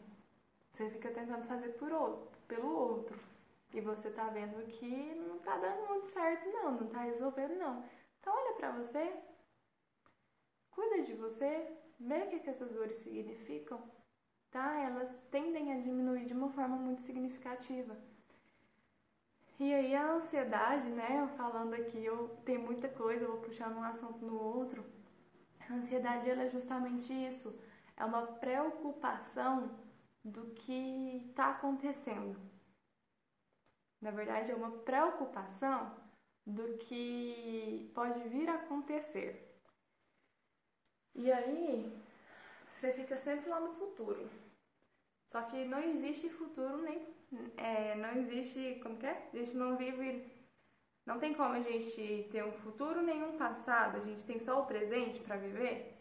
Você 0.73 0.91
fica 0.91 1.11
tentando 1.11 1.45
fazer 1.45 1.71
por 1.71 1.91
outro, 1.93 2.39
pelo 2.47 2.71
outro. 2.73 3.19
E 3.73 3.81
você 3.81 4.11
tá 4.11 4.29
vendo 4.29 4.65
que 4.67 5.15
não 5.15 5.39
tá 5.41 5.57
dando 5.59 5.89
muito 5.89 6.07
certo, 6.07 6.49
não, 6.51 6.73
não 6.73 6.87
tá 6.89 7.01
resolvendo, 7.03 7.59
não. 7.59 7.85
Então, 8.21 8.35
olha 8.35 8.55
para 8.57 8.71
você, 8.73 9.15
cuida 10.71 11.03
de 11.03 11.15
você, 11.15 11.77
vê 11.99 12.23
o 12.23 12.29
que, 12.29 12.41
que 12.41 12.51
essas 12.51 12.73
dores 12.73 12.97
significam, 12.97 13.83
tá? 14.51 14.81
Elas 14.81 15.15
tendem 15.31 15.73
a 15.73 15.81
diminuir 15.81 16.25
de 16.25 16.33
uma 16.33 16.51
forma 16.51 16.77
muito 16.77 17.03
significativa. 17.03 17.97
E 19.59 19.75
aí 19.75 19.95
a 19.95 20.13
ansiedade, 20.13 20.89
né? 20.89 21.27
Falando 21.37 21.75
aqui, 21.75 22.05
eu 22.05 22.29
tenho 22.45 22.63
muita 22.63 22.89
coisa, 22.89 23.25
eu 23.25 23.33
vou 23.33 23.41
puxar 23.41 23.69
um 23.71 23.83
assunto 23.83 24.25
no 24.25 24.41
outro. 24.41 24.85
A 25.69 25.75
ansiedade 25.75 26.31
ela 26.31 26.45
é 26.45 26.49
justamente 26.49 27.13
isso, 27.13 27.61
é 27.97 28.05
uma 28.05 28.25
preocupação 28.27 29.77
do 30.25 30.55
que 30.55 31.27
está 31.29 31.51
acontecendo. 31.51 32.39
Na 34.01 34.13
verdade, 34.13 34.53
é 34.53 34.55
uma 34.55 34.71
preocupação 34.71 35.93
do 36.47 36.79
que 36.79 37.91
pode 37.95 38.21
vir 38.29 38.49
a 38.49 38.55
acontecer. 38.55 39.61
E 41.17 41.33
aí, 41.33 41.93
você 42.71 42.93
fica 42.93 43.17
sempre 43.17 43.51
lá 43.51 43.59
no 43.59 43.75
futuro. 43.75 44.31
Só 45.29 45.43
que 45.43 45.65
não 45.67 45.79
existe 45.81 46.31
futuro 46.31 46.79
nem. 46.83 47.07
É, 47.57 47.95
não 47.95 48.13
existe. 48.17 48.81
Como 48.83 48.97
que 48.97 49.07
é? 49.07 49.29
A 49.33 49.37
gente 49.37 49.57
não 49.57 49.77
vive. 49.77 50.27
Não 51.05 51.19
tem 51.19 51.35
como 51.35 51.55
a 51.55 51.61
gente 51.61 52.29
ter 52.33 52.45
um 52.45 52.53
futuro 52.53 53.03
nem 53.03 53.23
um 53.23 53.37
passado. 53.37 53.99
A 53.99 54.01
gente 54.01 54.27
tem 54.27 54.39
só 54.39 54.63
o 54.63 54.67
presente 54.67 55.21
para 55.21 55.37
viver. 55.37 55.97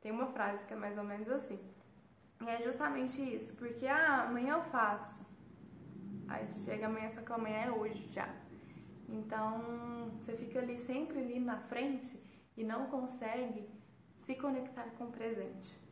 Tem 0.00 0.10
uma 0.10 0.26
frase 0.26 0.66
que 0.66 0.72
é 0.72 0.76
mais 0.76 0.96
ou 0.96 1.04
menos 1.04 1.28
assim. 1.28 1.58
E 2.40 2.48
é 2.48 2.62
justamente 2.62 3.22
isso, 3.34 3.56
porque 3.56 3.86
ah, 3.86 4.24
amanhã 4.24 4.54
eu 4.54 4.62
faço. 4.64 5.24
Aí 6.28 6.46
chega 6.46 6.86
amanhã, 6.86 7.08
só 7.08 7.22
que 7.22 7.32
amanhã 7.32 7.58
é 7.66 7.70
hoje 7.70 8.08
já. 8.10 8.28
Então 9.08 10.10
você 10.18 10.36
fica 10.36 10.58
ali 10.58 10.78
sempre 10.78 11.18
ali 11.18 11.38
na 11.40 11.58
frente 11.58 12.18
e 12.56 12.64
não 12.64 12.86
consegue 12.86 13.68
se 14.16 14.34
conectar 14.34 14.84
com 14.96 15.04
o 15.04 15.12
presente. 15.12 15.85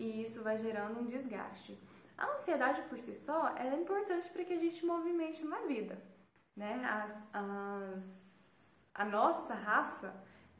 E 0.00 0.22
isso 0.22 0.42
vai 0.42 0.56
gerando 0.56 0.98
um 0.98 1.04
desgaste. 1.04 1.78
A 2.16 2.26
ansiedade 2.32 2.80
por 2.88 2.98
si 2.98 3.14
só 3.14 3.54
é 3.54 3.66
importante 3.74 4.30
para 4.30 4.44
que 4.44 4.54
a 4.54 4.56
gente 4.56 4.86
movimente 4.86 5.44
na 5.44 5.58
vida. 5.58 6.02
Né? 6.56 6.82
As, 6.84 7.28
as, 7.34 8.04
a 8.94 9.04
nossa 9.04 9.52
raça 9.52 10.10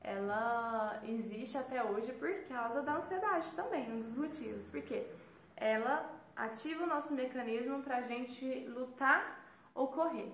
ela 0.03 1.01
existe 1.05 1.57
até 1.57 1.83
hoje 1.83 2.13
por 2.13 2.31
causa 2.49 2.83
da 2.83 2.97
ansiedade 2.97 3.51
também, 3.53 3.91
um 3.91 4.03
dos 4.03 4.15
motivos. 4.15 4.69
Porque 4.69 5.07
ela 5.57 6.21
ativa 6.37 6.85
o 6.85 6.87
nosso 6.87 7.15
mecanismo 7.15 7.83
para 7.83 7.97
a 7.97 8.03
gente 8.03 8.45
lutar 8.67 9.43
ou 9.75 9.89
correr. 9.89 10.31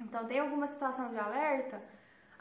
Então, 0.00 0.26
tem 0.26 0.40
alguma 0.40 0.66
situação 0.66 1.10
de 1.10 1.18
alerta, 1.18 1.80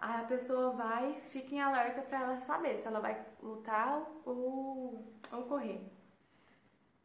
a 0.02 0.24
pessoa 0.24 0.72
vai, 0.72 1.20
fica 1.22 1.56
em 1.56 1.62
alerta 1.62 2.02
para 2.02 2.22
ela 2.22 2.38
saber 2.38 2.78
se 2.78 2.88
ela 2.88 3.00
vai 3.00 3.26
lutar 3.42 4.02
ou, 4.26 5.14
ou 5.32 5.44
correr. 5.44 5.82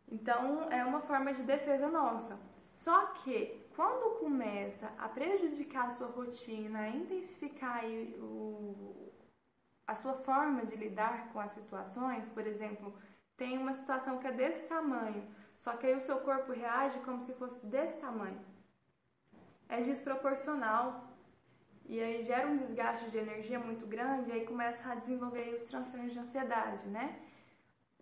Então, 0.09 0.71
é 0.71 0.85
uma 0.85 1.01
forma 1.01 1.33
de 1.33 1.43
defesa 1.43 1.89
nossa. 1.89 2.39
Só 2.73 3.07
que, 3.07 3.69
quando 3.75 4.19
começa 4.19 4.93
a 4.99 5.09
prejudicar 5.09 5.89
a 5.89 5.91
sua 5.91 6.09
rotina, 6.09 6.81
a 6.81 6.89
intensificar 6.89 7.85
o, 8.19 9.13
a 9.87 9.95
sua 9.95 10.15
forma 10.15 10.65
de 10.65 10.77
lidar 10.77 11.33
com 11.33 11.41
as 11.41 11.53
situações, 11.53 12.29
por 12.29 12.47
exemplo, 12.47 12.95
tem 13.37 13.59
uma 13.59 13.73
situação 13.73 14.19
que 14.19 14.27
é 14.27 14.33
desse 14.33 14.69
tamanho, 14.69 15.29
só 15.57 15.77
que 15.77 15.87
aí 15.87 15.95
o 15.97 16.01
seu 16.01 16.19
corpo 16.21 16.53
reage 16.53 16.99
como 17.01 17.21
se 17.21 17.35
fosse 17.35 17.67
desse 17.67 18.01
tamanho. 18.01 18.41
É 19.69 19.81
desproporcional. 19.81 21.14
E 21.87 22.01
aí 22.01 22.23
gera 22.23 22.49
um 22.49 22.57
desgaste 22.57 23.11
de 23.11 23.19
energia 23.19 23.59
muito 23.59 23.87
grande, 23.87 24.33
aí 24.33 24.47
começa 24.47 24.91
a 24.91 24.95
desenvolver 24.95 25.55
os 25.55 25.65
transtornos 25.65 26.13
de 26.13 26.19
ansiedade, 26.19 26.89
né? 26.89 27.21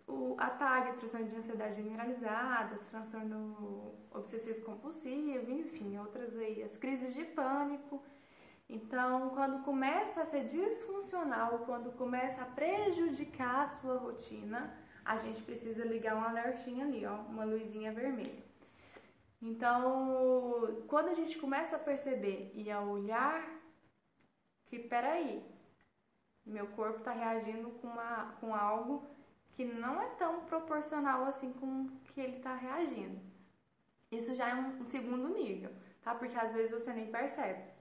O, 0.07 0.35
a 0.37 0.49
TAG, 0.49 0.97
transtorno 0.97 1.27
de 1.27 1.35
ansiedade 1.35 1.75
generalizada, 1.75 2.77
transtorno 2.89 3.93
obsessivo 4.11 4.61
compulsivo, 4.65 5.51
enfim, 5.51 5.97
outras 5.97 6.37
aí, 6.37 6.63
as 6.63 6.77
crises 6.77 7.13
de 7.13 7.25
pânico. 7.25 8.01
Então, 8.69 9.29
quando 9.29 9.63
começa 9.63 10.21
a 10.21 10.25
ser 10.25 10.45
disfuncional, 10.45 11.59
quando 11.59 11.91
começa 11.91 12.41
a 12.41 12.45
prejudicar 12.45 13.63
a 13.63 13.67
sua 13.67 13.97
rotina, 13.97 14.75
a 15.03 15.17
gente 15.17 15.41
precisa 15.41 15.83
ligar 15.85 16.15
um 16.15 16.23
alertinho 16.23 16.85
ali, 16.85 17.05
ó, 17.05 17.15
uma 17.15 17.43
luzinha 17.43 17.91
vermelha. 17.91 18.43
Então, 19.41 20.83
quando 20.87 21.09
a 21.09 21.13
gente 21.13 21.37
começa 21.37 21.75
a 21.75 21.79
perceber 21.79 22.51
e 22.55 22.71
a 22.71 22.79
olhar 22.81 23.43
que, 24.73 24.79
peraí, 24.79 25.45
meu 26.43 26.65
corpo 26.69 26.97
está 26.97 27.11
reagindo 27.11 27.69
com, 27.73 27.87
uma, 27.87 28.35
com 28.39 28.55
algo 28.55 29.07
que 29.51 29.63
não 29.63 30.01
é 30.01 30.07
tão 30.15 30.45
proporcional 30.45 31.25
assim 31.25 31.53
com 31.53 31.89
que 32.05 32.19
ele 32.19 32.37
está 32.37 32.55
reagindo. 32.55 33.21
Isso 34.11 34.33
já 34.33 34.49
é 34.49 34.55
um, 34.55 34.81
um 34.81 34.87
segundo 34.87 35.29
nível, 35.29 35.71
tá? 36.01 36.15
Porque 36.15 36.35
às 36.35 36.55
vezes 36.55 36.71
você 36.71 36.91
nem 36.91 37.11
percebe. 37.11 37.71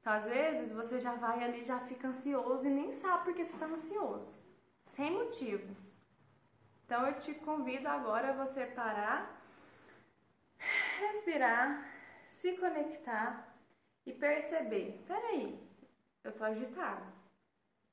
Então, 0.00 0.12
às 0.12 0.26
vezes 0.26 0.72
você 0.72 0.98
já 0.98 1.14
vai 1.14 1.44
ali, 1.44 1.62
já 1.62 1.78
fica 1.78 2.08
ansioso 2.08 2.66
e 2.66 2.70
nem 2.70 2.90
sabe 2.90 3.24
porque 3.24 3.44
você 3.44 3.54
está 3.54 3.66
ansioso, 3.66 4.36
sem 4.84 5.12
motivo. 5.12 5.76
Então 6.84 7.06
eu 7.06 7.14
te 7.18 7.34
convido 7.34 7.88
agora 7.88 8.30
a 8.30 8.44
você 8.44 8.66
parar, 8.66 9.40
respirar, 10.98 11.88
se 12.28 12.56
conectar 12.56 13.56
e 14.04 14.12
perceber: 14.12 15.04
peraí, 15.06 15.65
eu 16.26 16.32
tô 16.32 16.44
agitado, 16.44 17.06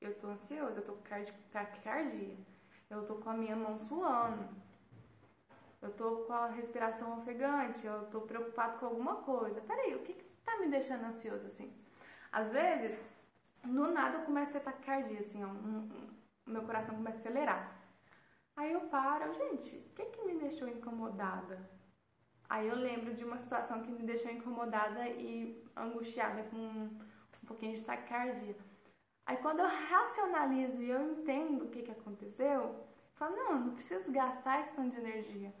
eu 0.00 0.12
tô 0.18 0.26
ansioso, 0.26 0.80
eu 0.80 0.84
tô 0.84 0.92
com 0.92 1.02
taquicardia, 1.52 2.36
eu 2.90 3.06
tô 3.06 3.14
com 3.14 3.30
a 3.30 3.36
minha 3.36 3.54
mão 3.54 3.78
suando, 3.78 4.48
eu 5.80 5.92
tô 5.92 6.24
com 6.24 6.32
a 6.32 6.48
respiração 6.48 7.18
ofegante, 7.18 7.86
eu 7.86 8.06
tô 8.06 8.22
preocupado 8.22 8.78
com 8.78 8.86
alguma 8.86 9.16
coisa. 9.16 9.60
Peraí, 9.60 9.94
o 9.94 10.02
que, 10.02 10.14
que 10.14 10.24
tá 10.44 10.58
me 10.58 10.68
deixando 10.68 11.04
ansioso 11.04 11.46
assim? 11.46 11.72
Às 12.32 12.52
vezes, 12.52 13.08
do 13.62 13.92
nada 13.92 14.18
eu 14.18 14.24
começo 14.24 14.50
a 14.50 14.54
ter 14.54 14.64
taquicardia, 14.64 15.20
assim, 15.20 15.44
ó, 15.44 15.48
um, 15.48 15.78
um, 15.78 16.10
meu 16.46 16.62
coração 16.62 16.96
começa 16.96 17.18
a 17.18 17.20
acelerar. 17.20 17.80
Aí 18.56 18.72
eu 18.72 18.80
paro, 18.82 19.32
gente, 19.32 19.76
o 19.76 19.94
que, 19.94 20.06
que 20.06 20.24
me 20.24 20.38
deixou 20.40 20.66
incomodada? 20.66 21.70
Aí 22.48 22.66
eu 22.66 22.76
lembro 22.76 23.14
de 23.14 23.24
uma 23.24 23.38
situação 23.38 23.82
que 23.82 23.90
me 23.90 24.02
deixou 24.02 24.30
incomodada 24.30 25.08
e 25.08 25.64
angustiada 25.76 26.42
com 26.44 26.90
um, 27.44 27.46
pouquinho 27.46 27.76
de 27.76 27.82
taquicardia. 27.82 28.56
Aí 29.26 29.36
quando 29.36 29.60
eu 29.60 29.68
racionalizo 29.68 30.82
e 30.82 30.90
eu 30.90 31.12
entendo 31.12 31.64
o 31.64 31.68
que, 31.68 31.82
que 31.82 31.90
aconteceu, 31.90 32.60
eu 32.62 32.86
falo, 33.14 33.36
não, 33.36 33.50
eu 33.52 33.60
não 33.60 33.74
preciso 33.74 34.10
gastar 34.10 34.60
esse 34.60 34.74
tanto 34.74 34.90
de 34.90 35.00
energia 35.00 35.54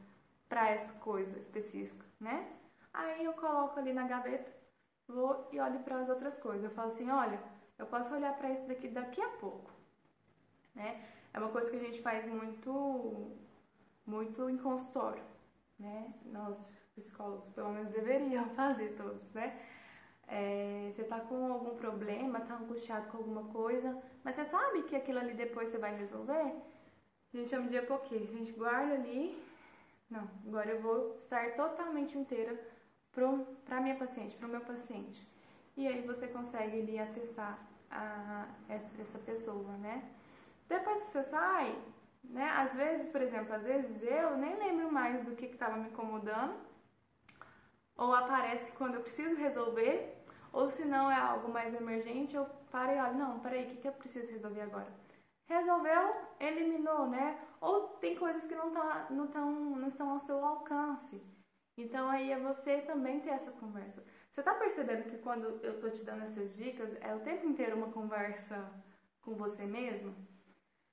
para 0.48 0.70
essa 0.70 0.92
coisa 0.94 1.38
específica, 1.38 2.04
né? 2.20 2.52
Aí 2.92 3.24
eu 3.24 3.32
coloco 3.34 3.78
ali 3.78 3.92
na 3.92 4.06
gaveta, 4.06 4.52
vou 5.06 5.48
e 5.52 5.60
olho 5.60 5.80
para 5.80 5.98
as 5.98 6.08
outras 6.08 6.38
coisas. 6.38 6.64
Eu 6.64 6.70
falo 6.70 6.88
assim, 6.88 7.10
olha, 7.10 7.40
eu 7.78 7.86
posso 7.86 8.14
olhar 8.14 8.36
para 8.36 8.50
isso 8.50 8.68
daqui 8.68 8.88
daqui 8.88 9.20
a 9.20 9.30
pouco, 9.30 9.70
né? 10.74 11.04
É 11.32 11.38
uma 11.38 11.48
coisa 11.48 11.70
que 11.70 11.76
a 11.76 11.80
gente 11.80 12.00
faz 12.00 12.26
muito, 12.26 13.32
muito 14.06 14.48
em 14.48 14.58
consultório, 14.58 15.24
né? 15.78 16.14
Nós 16.26 16.70
psicólogos, 16.94 17.52
pelo 17.52 17.70
menos, 17.70 17.88
deveriam 17.88 18.48
fazer 18.54 18.94
todos, 18.96 19.32
né? 19.32 19.58
É, 20.26 20.90
você 20.90 21.04
tá 21.04 21.20
com 21.20 21.52
algum 21.52 21.76
problema, 21.76 22.40
tá 22.40 22.54
angustiado 22.54 23.08
com 23.08 23.18
alguma 23.18 23.44
coisa, 23.52 24.02
mas 24.22 24.36
você 24.36 24.44
sabe 24.44 24.82
que 24.84 24.96
aquilo 24.96 25.18
ali 25.18 25.34
depois 25.34 25.68
você 25.68 25.78
vai 25.78 25.94
resolver? 25.94 26.54
A 27.32 27.36
gente 27.36 27.50
chama 27.50 27.66
de 27.66 27.76
epoquê. 27.76 28.14
A 28.14 28.36
gente 28.36 28.52
guarda 28.52 28.94
ali. 28.94 29.42
Não, 30.08 30.28
agora 30.46 30.70
eu 30.70 30.80
vou 30.80 31.16
estar 31.16 31.54
totalmente 31.56 32.16
inteira 32.16 32.58
para 33.64 33.80
minha 33.80 33.96
paciente, 33.96 34.36
para 34.36 34.46
o 34.46 34.50
meu 34.50 34.60
paciente. 34.60 35.26
E 35.76 35.88
aí 35.88 36.02
você 36.02 36.28
consegue 36.28 36.80
ali 36.80 36.98
acessar 36.98 37.58
a, 37.90 38.46
essa, 38.68 39.00
essa 39.02 39.18
pessoa, 39.18 39.72
né? 39.78 40.08
Depois 40.68 41.02
que 41.04 41.12
você 41.12 41.22
sai, 41.24 41.76
né? 42.22 42.48
Às 42.56 42.74
vezes, 42.74 43.08
por 43.08 43.20
exemplo, 43.20 43.52
às 43.52 43.64
vezes 43.64 44.02
eu 44.02 44.36
nem 44.36 44.56
lembro 44.56 44.92
mais 44.92 45.20
do 45.22 45.34
que 45.34 45.46
estava 45.46 45.76
me 45.76 45.88
incomodando, 45.88 46.54
ou 47.96 48.14
aparece 48.14 48.72
quando 48.72 48.94
eu 48.94 49.00
preciso 49.00 49.36
resolver, 49.36 50.13
ou 50.54 50.70
se 50.70 50.84
não 50.84 51.10
é 51.10 51.16
algo 51.16 51.52
mais 51.52 51.74
emergente, 51.74 52.36
eu 52.36 52.46
paro 52.70 52.92
e 52.92 53.00
olho, 53.00 53.18
não, 53.18 53.40
peraí, 53.40 53.64
o 53.64 53.68
que, 53.70 53.76
que 53.76 53.88
eu 53.88 53.92
preciso 53.92 54.32
resolver 54.32 54.60
agora? 54.60 54.86
Resolveu, 55.46 56.14
eliminou, 56.38 57.08
né? 57.08 57.38
Ou 57.60 57.88
tem 57.98 58.16
coisas 58.16 58.46
que 58.46 58.54
não, 58.54 58.70
tá, 58.70 59.08
não, 59.10 59.26
tão, 59.26 59.50
não 59.50 59.88
estão 59.88 60.10
ao 60.10 60.20
seu 60.20 60.42
alcance. 60.44 61.20
Então 61.76 62.08
aí 62.08 62.30
é 62.30 62.38
você 62.38 62.80
também 62.82 63.20
ter 63.20 63.30
essa 63.30 63.50
conversa. 63.52 64.04
Você 64.30 64.42
tá 64.42 64.54
percebendo 64.54 65.10
que 65.10 65.18
quando 65.18 65.44
eu 65.62 65.80
tô 65.80 65.90
te 65.90 66.04
dando 66.04 66.22
essas 66.22 66.56
dicas, 66.56 66.96
é 67.00 67.14
o 67.14 67.20
tempo 67.20 67.46
inteiro 67.46 67.76
uma 67.76 67.90
conversa 67.90 68.72
com 69.22 69.34
você 69.34 69.66
mesmo? 69.66 70.14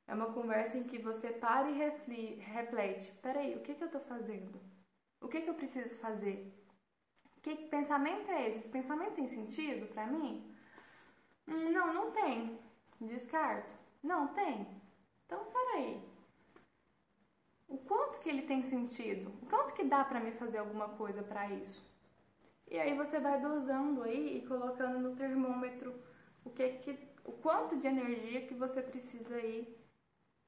É 0.07 0.13
uma 0.15 0.33
conversa 0.33 0.77
em 0.77 0.83
que 0.83 0.97
você 0.97 1.29
para 1.29 1.69
e 1.69 1.77
reflete, 1.77 2.39
reflete 2.39 3.11
peraí, 3.21 3.55
o 3.55 3.61
que, 3.61 3.75
que 3.75 3.83
eu 3.83 3.91
tô 3.91 3.99
fazendo? 3.99 4.59
O 5.21 5.27
que, 5.27 5.41
que 5.41 5.49
eu 5.49 5.53
preciso 5.53 5.99
fazer? 5.99 6.60
Que 7.41 7.55
pensamento 7.55 8.29
é 8.29 8.49
esse? 8.49 8.59
Esse 8.59 8.69
pensamento 8.69 9.15
tem 9.15 9.27
sentido 9.27 9.87
para 9.87 10.05
mim? 10.05 10.55
Hum, 11.47 11.71
não, 11.71 11.93
não 11.93 12.11
tem. 12.11 12.59
Descarto. 12.99 13.73
Não, 14.03 14.27
tem. 14.29 14.67
Então, 15.25 15.45
peraí. 15.45 16.01
O 17.67 17.77
quanto 17.77 18.19
que 18.19 18.29
ele 18.29 18.43
tem 18.43 18.61
sentido? 18.63 19.31
O 19.41 19.45
quanto 19.47 19.73
que 19.73 19.83
dá 19.83 20.03
para 20.03 20.19
me 20.19 20.31
fazer 20.31 20.59
alguma 20.59 20.89
coisa 20.89 21.23
para 21.23 21.49
isso? 21.49 21.89
E 22.69 22.79
aí 22.79 22.95
você 22.95 23.19
vai 23.19 23.39
dosando 23.39 24.03
aí 24.03 24.37
e 24.37 24.47
colocando 24.47 24.99
no 24.99 25.15
termômetro 25.15 25.93
o 26.43 26.49
que 26.49 26.69
que 26.79 27.11
o 27.23 27.31
quanto 27.33 27.77
de 27.77 27.87
energia 27.87 28.47
que 28.47 28.53
você 28.53 28.81
precisa 28.81 29.35
aí 29.35 29.77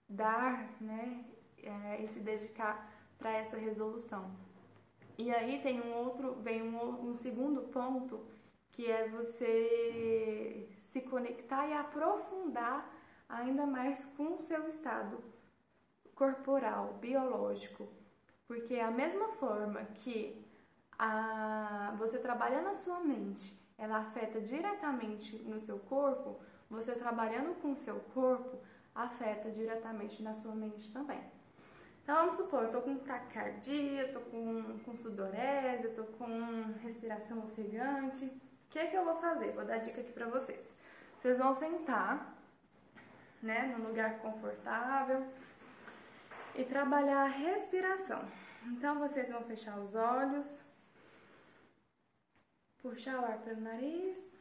dar, 0.08 0.70
né, 0.82 1.26
é, 1.58 2.02
e 2.02 2.08
se 2.08 2.20
dedicar 2.20 2.92
para 3.18 3.32
essa 3.32 3.58
resolução. 3.58 4.36
E 5.18 5.32
aí 5.32 5.60
tem 5.62 5.82
um 5.82 5.94
outro, 5.94 6.36
vem 6.42 6.62
um, 6.62 7.10
um 7.10 7.16
segundo 7.16 7.62
ponto 7.64 8.26
que 8.72 8.90
é 8.90 9.08
você 9.08 10.68
se 10.76 11.02
conectar 11.02 11.68
e 11.68 11.74
aprofundar 11.74 12.92
ainda 13.30 13.66
mais 13.66 14.06
com 14.18 14.36
o 14.36 14.42
seu 14.42 14.66
estado 14.66 15.24
corporal, 16.16 16.94
biológico. 17.00 17.88
Porque 18.48 18.76
a 18.76 18.92
mesma 18.92 19.30
forma 19.30 19.84
que 19.96 20.44
a, 20.98 21.96
você 21.98 22.20
trabalha 22.20 22.62
na 22.62 22.74
sua 22.74 23.00
mente, 23.00 23.60
ela 23.78 23.98
afeta 23.98 24.42
diretamente 24.42 25.38
no 25.44 25.60
seu 25.60 25.80
corpo, 25.80 26.40
você 26.70 26.94
trabalhando 26.94 27.60
com 27.62 27.74
o 27.74 27.80
seu 27.80 28.00
corpo, 28.14 28.58
afeta 28.94 29.50
diretamente 29.52 30.22
na 30.22 30.34
sua 30.34 30.56
mente 30.56 30.92
também. 30.92 31.22
Então 32.04 32.16
vamos 32.18 32.36
supor, 32.36 32.64
eu 32.64 32.72
tô 32.72 32.82
com 32.82 32.98
taquicardia, 32.98 34.12
tô 34.12 34.20
com, 34.20 34.80
com 34.80 34.96
sudorese, 34.96 35.96
tô 35.96 36.04
com 36.04 36.74
respiração 36.82 37.46
ofegante. 37.46 38.26
O 38.26 38.42
que 38.70 38.80
é 38.80 38.88
que 38.88 38.96
eu 38.98 39.06
vou 39.06 39.16
fazer? 39.16 39.54
Vou 39.54 39.64
dar 39.64 39.78
dica 39.78 40.02
aqui 40.02 40.12
pra 40.12 40.28
vocês. 40.28 40.76
Vocês 41.18 41.38
vão 41.38 41.54
sentar, 41.54 42.38
né, 43.42 43.68
num 43.68 43.88
lugar 43.88 44.20
confortável 44.20 45.26
e 46.56 46.66
trabalhar 46.66 47.24
a 47.24 47.28
respiração. 47.28 48.22
Então 48.66 49.00
vocês 49.00 49.30
vão 49.30 49.44
fechar 49.44 49.80
os 49.80 49.96
olhos, 49.96 50.60
puxar 52.82 53.22
o 53.22 53.26
ar 53.26 53.38
pelo 53.40 53.62
nariz 53.62 54.38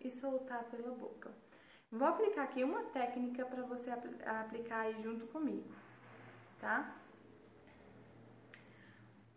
e 0.00 0.10
soltar 0.10 0.64
pela 0.64 0.90
boca. 0.90 1.30
Vou 1.90 2.06
aplicar 2.06 2.42
aqui 2.42 2.64
uma 2.64 2.82
técnica 2.84 3.46
para 3.46 3.62
você 3.62 3.90
aplicar 3.90 4.80
aí 4.80 5.00
junto 5.02 5.26
comigo, 5.28 5.72
tá? 6.60 6.96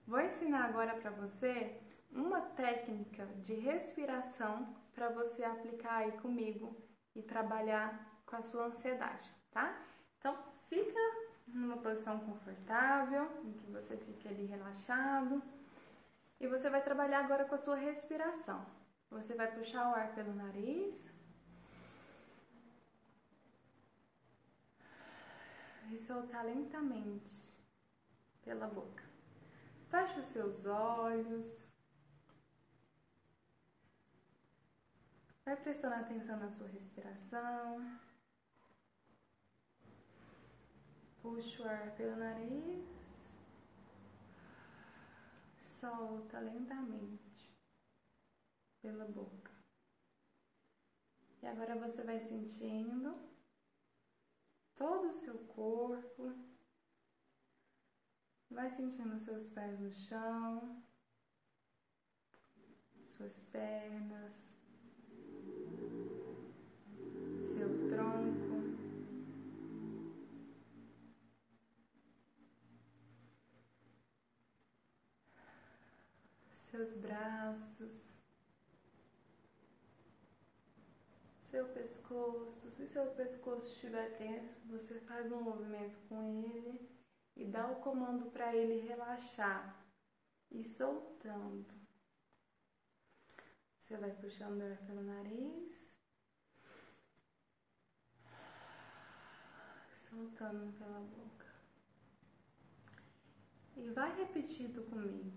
Vou 0.06 0.20
ensinar 0.20 0.66
agora 0.66 0.96
para 0.96 1.12
você 1.12 1.80
uma 2.12 2.42
técnica 2.42 3.26
de 3.38 3.54
respiração 3.54 4.76
para 4.94 5.10
você 5.10 5.44
aplicar 5.44 5.98
aí 5.98 6.12
comigo 6.14 6.76
e 7.16 7.22
trabalhar 7.22 8.22
com 8.26 8.36
a 8.36 8.42
sua 8.42 8.66
ansiedade, 8.66 9.30
tá? 9.52 9.78
Então, 10.18 10.38
fica 10.64 11.00
numa 11.48 11.78
posição 11.78 12.20
confortável, 12.20 13.30
em 13.44 13.54
que 13.54 13.72
você 13.72 13.98
fique 13.98 14.28
ali 14.28 14.46
relaxado. 14.46 15.42
E 16.40 16.48
você 16.48 16.70
vai 16.70 16.82
trabalhar 16.82 17.20
agora 17.20 17.46
com 17.46 17.56
a 17.56 17.58
sua 17.58 17.76
respiração. 17.76 18.66
Você 19.10 19.36
vai 19.36 19.52
puxar 19.52 19.92
o 19.92 19.96
ar 19.96 20.14
pelo 20.16 20.34
nariz. 20.34 21.12
E 25.92 25.98
soltar 25.98 26.46
lentamente 26.46 27.54
pela 28.42 28.66
boca. 28.66 29.04
Feche 29.90 30.22
os 30.22 30.26
seus 30.28 30.66
olhos. 30.66 31.70
Vai 35.44 35.58
prestando 35.58 35.96
atenção 35.96 36.40
na 36.40 36.50
sua 36.50 36.70
respiração. 36.70 38.00
Puxa 41.22 41.64
o 41.64 41.68
ar 41.68 41.94
pelo 41.98 42.16
nariz. 42.16 43.30
Solta 45.68 46.40
lentamente 46.40 47.54
pela 48.82 49.04
boca. 49.04 49.52
E 51.42 51.48
agora 51.48 51.76
você 51.76 52.02
vai 52.04 52.18
sentindo 52.18 53.31
todo 54.76 55.08
o 55.08 55.14
seu 55.14 55.38
corpo. 55.40 56.34
Vai 58.50 58.70
sentindo 58.70 59.20
seus 59.20 59.48
pés 59.48 59.80
no 59.80 59.92
chão, 59.92 60.84
suas 63.06 63.46
pernas, 63.46 64.54
seu 67.42 67.90
tronco. 67.90 68.52
Seus 76.52 76.94
braços, 76.96 78.21
seu 81.52 81.68
pescoço. 81.68 82.72
Se 82.72 82.88
seu 82.88 83.08
pescoço 83.12 83.68
estiver 83.74 84.18
tenso, 84.18 84.58
você 84.68 85.00
faz 85.02 85.30
um 85.32 85.42
movimento 85.42 85.98
com 86.08 86.24
ele 86.46 86.90
e 87.36 87.46
dá 87.46 87.70
o 87.70 87.82
comando 87.82 88.32
para 88.32 88.56
ele 88.56 88.88
relaxar 88.88 89.86
e 90.50 90.64
soltando. 90.64 91.76
Você 93.78 93.98
vai 93.98 94.12
puxando 94.12 94.62
ar 94.62 94.78
pelo 94.86 95.04
nariz, 95.04 95.94
soltando 99.94 100.72
pela 100.78 101.00
boca. 101.02 101.52
E 103.76 103.90
vai 103.90 104.16
repetindo 104.16 104.90
comigo. 104.90 105.34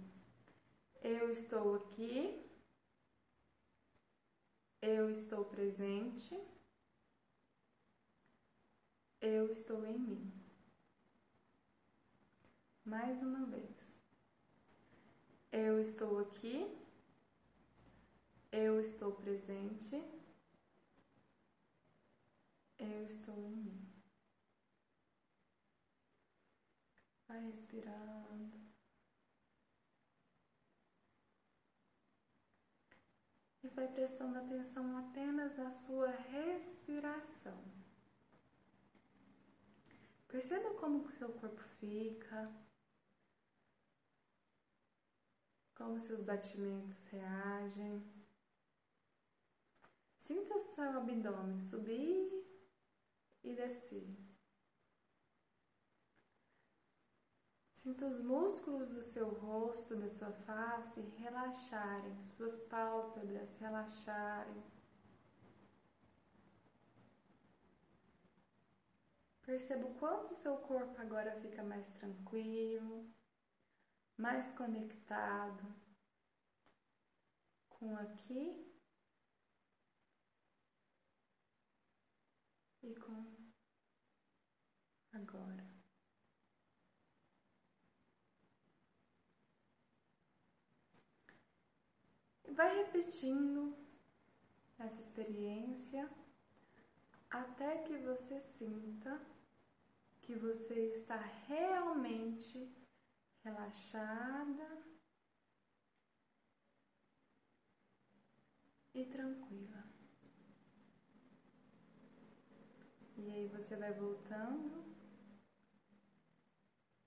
Eu 1.03 1.31
estou 1.31 1.74
aqui. 1.74 2.40
Eu 4.87 5.09
estou 5.09 5.47
presente. 5.47 6.38
Eu 9.18 9.51
estou 9.51 9.87
em 9.87 9.99
mim. 9.99 10.31
Mais 12.85 13.23
uma 13.23 13.47
vez. 13.47 13.75
Eu 15.51 15.81
estou 15.81 16.18
aqui. 16.18 16.70
Eu 18.53 18.79
estou 18.79 19.12
presente. 19.12 19.97
Eu 22.79 23.07
estou 23.07 23.38
em 23.38 23.57
mim. 23.57 23.88
Vai 27.27 27.40
respirando. 27.47 28.63
E 33.64 33.68
vai 33.68 33.88
prestando 33.88 34.38
atenção 34.38 34.94
apenas 34.98 35.57
na 35.57 35.72
sua 35.72 36.11
respiração. 36.11 37.64
Perceba 40.29 40.74
como 40.74 41.03
o 41.03 41.09
seu 41.09 41.33
corpo 41.33 41.62
fica, 41.81 42.53
como 45.74 45.98
seus 45.98 46.20
batimentos 46.20 47.09
reagem. 47.09 48.05
Sinta 50.18 50.59
seu 50.59 50.98
abdômen 50.98 51.62
subir 51.62 52.44
e 53.42 53.55
descer. 53.55 54.34
Sinta 57.85 58.07
os 58.07 58.18
músculos 58.18 58.88
do 58.88 59.03
seu 59.03 59.29
rosto, 59.29 59.94
da 59.94 60.09
sua 60.09 60.33
face 60.33 61.03
relaxarem, 61.18 62.18
suas 62.23 62.57
pálpebras 62.62 63.59
relaxarem. 63.59 64.64
Perceba 69.42 69.87
o 69.87 69.94
quanto 69.97 70.33
o 70.33 70.35
seu 70.35 70.57
corpo 70.57 70.99
agora 70.99 71.38
fica 71.42 71.62
mais 71.62 71.90
tranquilo, 71.90 73.07
mais 74.16 74.57
conectado 74.57 75.62
com 77.68 77.94
aqui 77.99 78.66
e 82.83 82.94
com 82.94 83.27
agora. 85.12 85.75
E 92.44 92.44
vai 92.55 92.77
repetindo 92.85 93.77
essa 94.79 95.01
experiência 95.01 96.09
até 97.29 97.83
que 97.83 97.97
você 97.99 98.40
sinta 98.40 99.21
que 100.23 100.35
você 100.37 100.93
está 100.93 101.17
realmente 101.17 102.73
relaxada 103.43 104.83
e 108.95 109.05
tranquila. 109.07 109.85
E 113.17 113.31
aí 113.31 113.49
você 113.49 113.77
vai 113.77 113.93
voltando 113.93 114.85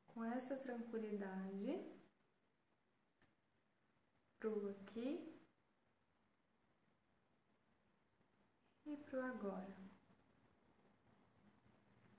com 0.08 0.24
essa 0.26 0.58
tranquilidade 0.58 1.98
pro 4.40 4.70
aqui 4.70 5.37
e 8.98 9.04
pro 9.04 9.22
agora. 9.24 9.76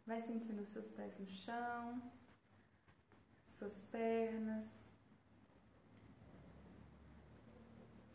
Vai 0.07 0.21
sentindo 0.21 0.63
os 0.63 0.71
seus 0.71 0.89
pés 0.89 1.19
no 1.19 1.29
chão, 1.29 2.13
suas 3.47 3.87
pernas, 3.87 4.83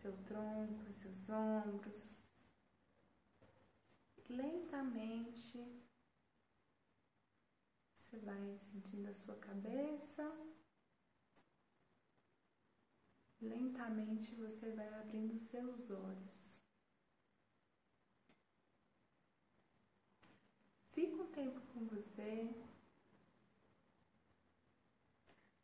seu 0.02 0.14
tronco, 0.24 0.92
seus 0.92 1.30
ombros. 1.30 2.18
Lentamente 4.30 5.60
você 7.96 8.18
vai 8.18 8.58
sentindo 8.60 9.10
a 9.10 9.14
sua 9.14 9.36
cabeça. 9.36 10.24
Lentamente 13.40 14.34
você 14.36 14.72
vai 14.72 14.88
abrindo 14.96 15.38
seus 15.38 15.92
olhos. 15.92 16.53
Tempo 21.34 21.60
com 21.74 21.86
você. 21.88 22.54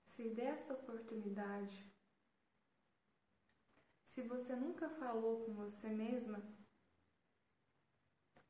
Se 0.06 0.30
dê 0.32 0.42
essa 0.42 0.74
oportunidade. 0.74 1.90
Se 4.04 4.24
você 4.24 4.56
nunca 4.56 4.90
falou 4.90 5.46
com 5.46 5.54
você 5.54 5.90
mesma, 5.90 6.44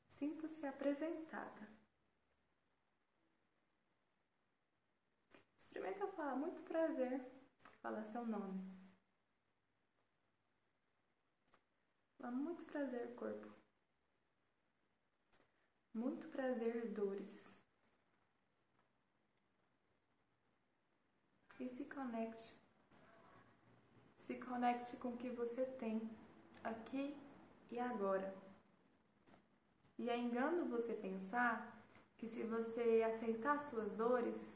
sinta-se 0.10 0.66
apresentada. 0.66 1.70
Experimenta 5.58 6.08
falar 6.08 6.36
muito 6.36 6.62
prazer, 6.64 7.24
falar 7.82 8.06
seu 8.06 8.26
nome. 8.26 8.80
Fala 12.18 12.32
muito 12.32 12.64
prazer, 12.64 13.14
corpo. 13.16 13.59
Muito 16.00 16.30
prazer, 16.30 16.94
dores. 16.94 17.54
E 21.60 21.68
se 21.68 21.84
conecte. 21.94 22.56
Se 24.18 24.36
conecte 24.36 24.96
com 24.96 25.10
o 25.10 25.18
que 25.18 25.30
você 25.30 25.66
tem 25.66 26.10
aqui 26.64 27.18
e 27.70 27.78
agora. 27.78 28.34
E 29.98 30.10
é 30.10 30.18
engano 30.18 30.70
você 30.70 30.94
pensar 30.94 31.54
que 32.18 32.28
se 32.28 32.44
você 32.44 33.04
aceitar 33.04 33.60
suas 33.60 33.92
dores, 33.92 34.56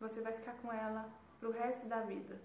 você 0.00 0.22
vai 0.22 0.32
ficar 0.32 0.56
com 0.62 0.72
ela 0.72 1.02
pro 1.38 1.50
resto 1.50 1.86
da 1.86 2.00
vida. 2.00 2.40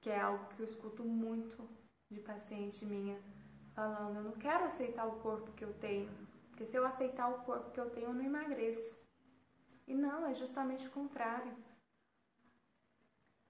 Que 0.00 0.10
é 0.10 0.20
algo 0.20 0.46
que 0.50 0.60
eu 0.60 0.66
escuto 0.66 1.02
muito 1.02 1.68
de 2.08 2.20
paciente 2.20 2.86
minha 2.86 3.20
falando, 3.76 4.16
eu 4.16 4.22
não 4.22 4.32
quero 4.32 4.64
aceitar 4.64 5.06
o 5.06 5.20
corpo 5.20 5.52
que 5.52 5.62
eu 5.62 5.74
tenho, 5.74 6.08
porque 6.56 6.64
se 6.64 6.78
eu 6.78 6.86
aceitar 6.86 7.28
o 7.28 7.44
corpo 7.44 7.70
que 7.70 7.78
eu 7.78 7.90
tenho, 7.90 8.06
eu 8.06 8.14
não 8.14 8.24
emagreço. 8.24 8.96
E 9.86 9.94
não, 9.94 10.26
é 10.26 10.34
justamente 10.34 10.88
o 10.88 10.90
contrário. 10.90 11.54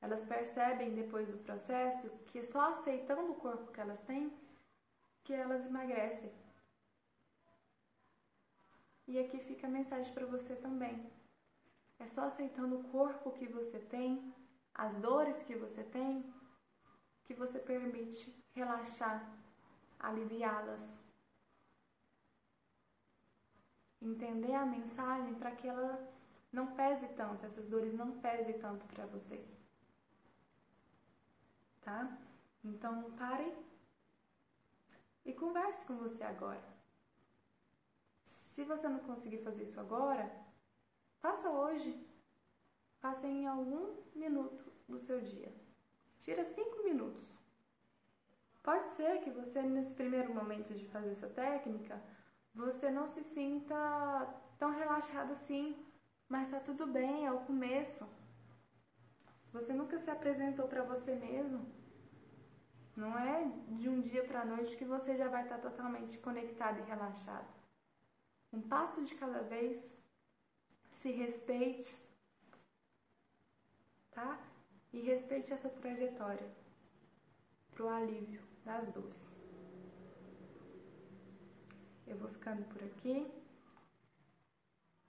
Elas 0.01 0.25
percebem 0.25 0.93
depois 0.93 1.31
do 1.31 1.39
processo 1.39 2.11
que 2.27 2.43
só 2.43 2.73
aceitando 2.73 3.31
o 3.31 3.37
corpo 3.37 3.71
que 3.71 3.81
elas 3.81 4.01
têm, 4.01 4.37
que 5.23 5.33
elas 5.33 5.65
emagrecem. 5.65 6.35
E 9.07 9.21
aqui 9.21 9.39
fica 9.39 9.69
a 9.69 9.71
mensagem 9.71 10.13
para 10.13 10.27
você 10.27 10.57
também. 10.57 11.09
É 12.01 12.09
só 12.09 12.25
aceitando 12.25 12.81
o 12.81 12.89
corpo 12.91 13.31
que 13.31 13.47
você 13.47 13.79
tem, 13.79 14.35
as 14.75 14.97
dores 14.97 15.45
que 15.45 15.55
você 15.55 15.85
tem, 15.85 16.35
que 17.23 17.35
você 17.35 17.61
permite 17.61 18.45
relaxar 18.53 19.33
aliviá-las. 19.97 21.16
Entender 24.01 24.55
a 24.55 24.67
mensagem 24.67 25.35
para 25.35 25.53
que 25.53 25.67
ela 25.67 26.13
não 26.53 26.75
pese 26.75 27.09
tanto, 27.09 27.45
essas 27.45 27.69
dores 27.69 27.95
não 27.95 28.21
pese 28.21 28.55
tanto 28.55 28.87
para 28.87 29.07
você. 29.07 29.45
Tá? 31.83 32.17
Então 32.65 33.11
pare 33.13 33.57
e 35.25 35.33
converse 35.33 35.87
com 35.87 35.97
você 35.97 36.25
agora. 36.25 36.63
Se 38.55 38.65
você 38.65 38.89
não 38.89 39.01
conseguir 39.01 39.39
fazer 39.39 39.65
isso 39.65 39.79
agora, 39.79 40.31
faça 41.21 41.51
hoje. 41.51 42.07
Faça 43.01 43.27
em 43.27 43.47
algum 43.47 43.97
minuto 44.15 44.73
do 44.89 44.99
seu 44.99 45.21
dia. 45.21 45.53
Tira 46.19 46.43
cinco 46.43 46.83
minutos. 46.83 47.35
Pode 48.63 48.89
ser 48.89 49.21
que 49.21 49.31
você, 49.31 49.63
nesse 49.63 49.95
primeiro 49.95 50.35
momento 50.35 50.75
de 50.75 50.89
fazer 50.89 51.11
essa 51.11 51.29
técnica, 51.29 52.03
você 52.57 52.91
não 52.91 53.07
se 53.07 53.23
sinta 53.23 53.77
tão 54.59 54.71
relaxado 54.71 55.31
assim, 55.33 55.77
mas 56.27 56.49
tá 56.49 56.59
tudo 56.59 56.87
bem, 56.87 57.27
é 57.27 57.31
o 57.31 57.41
começo. 57.41 58.09
Você 59.53 59.75
nunca 59.75 59.99
se 59.99 60.11
apresentou 60.11 60.67
para 60.67 60.83
você 60.83 61.15
mesmo. 61.17 61.71
Não 62.97 63.17
é 63.19 63.45
de 63.69 63.91
um 63.91 64.01
dia 64.01 64.25
para 64.25 64.47
noite 64.47 64.75
que 64.75 64.87
você 64.87 65.15
já 65.17 65.29
vai 65.29 65.43
estar 65.43 65.59
tá 65.59 65.69
totalmente 65.69 66.19
conectado 66.19 66.81
e 66.81 66.85
relaxado. 66.85 67.47
Um 68.51 68.63
passo 68.63 69.05
de 69.05 69.15
cada 69.15 69.43
vez. 69.43 69.99
Se 70.93 71.11
respeite, 71.11 71.95
tá? 74.13 74.41
E 74.95 75.01
respeite 75.01 75.53
essa 75.53 75.69
trajetória 75.69 76.51
pro 77.73 77.87
alívio 77.87 78.43
das 78.65 78.91
dores. 78.91 79.36
Eu 82.07 82.17
vou 82.17 82.29
ficando 82.29 82.65
por 82.67 82.83
aqui 82.85 83.27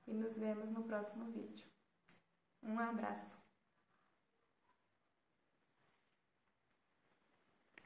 e 0.07 0.13
nos 0.13 0.37
vemos 0.37 0.71
no 0.71 0.83
próximo 0.83 1.25
vídeo. 1.25 1.65
Um 2.63 2.79
abraço! 2.79 3.46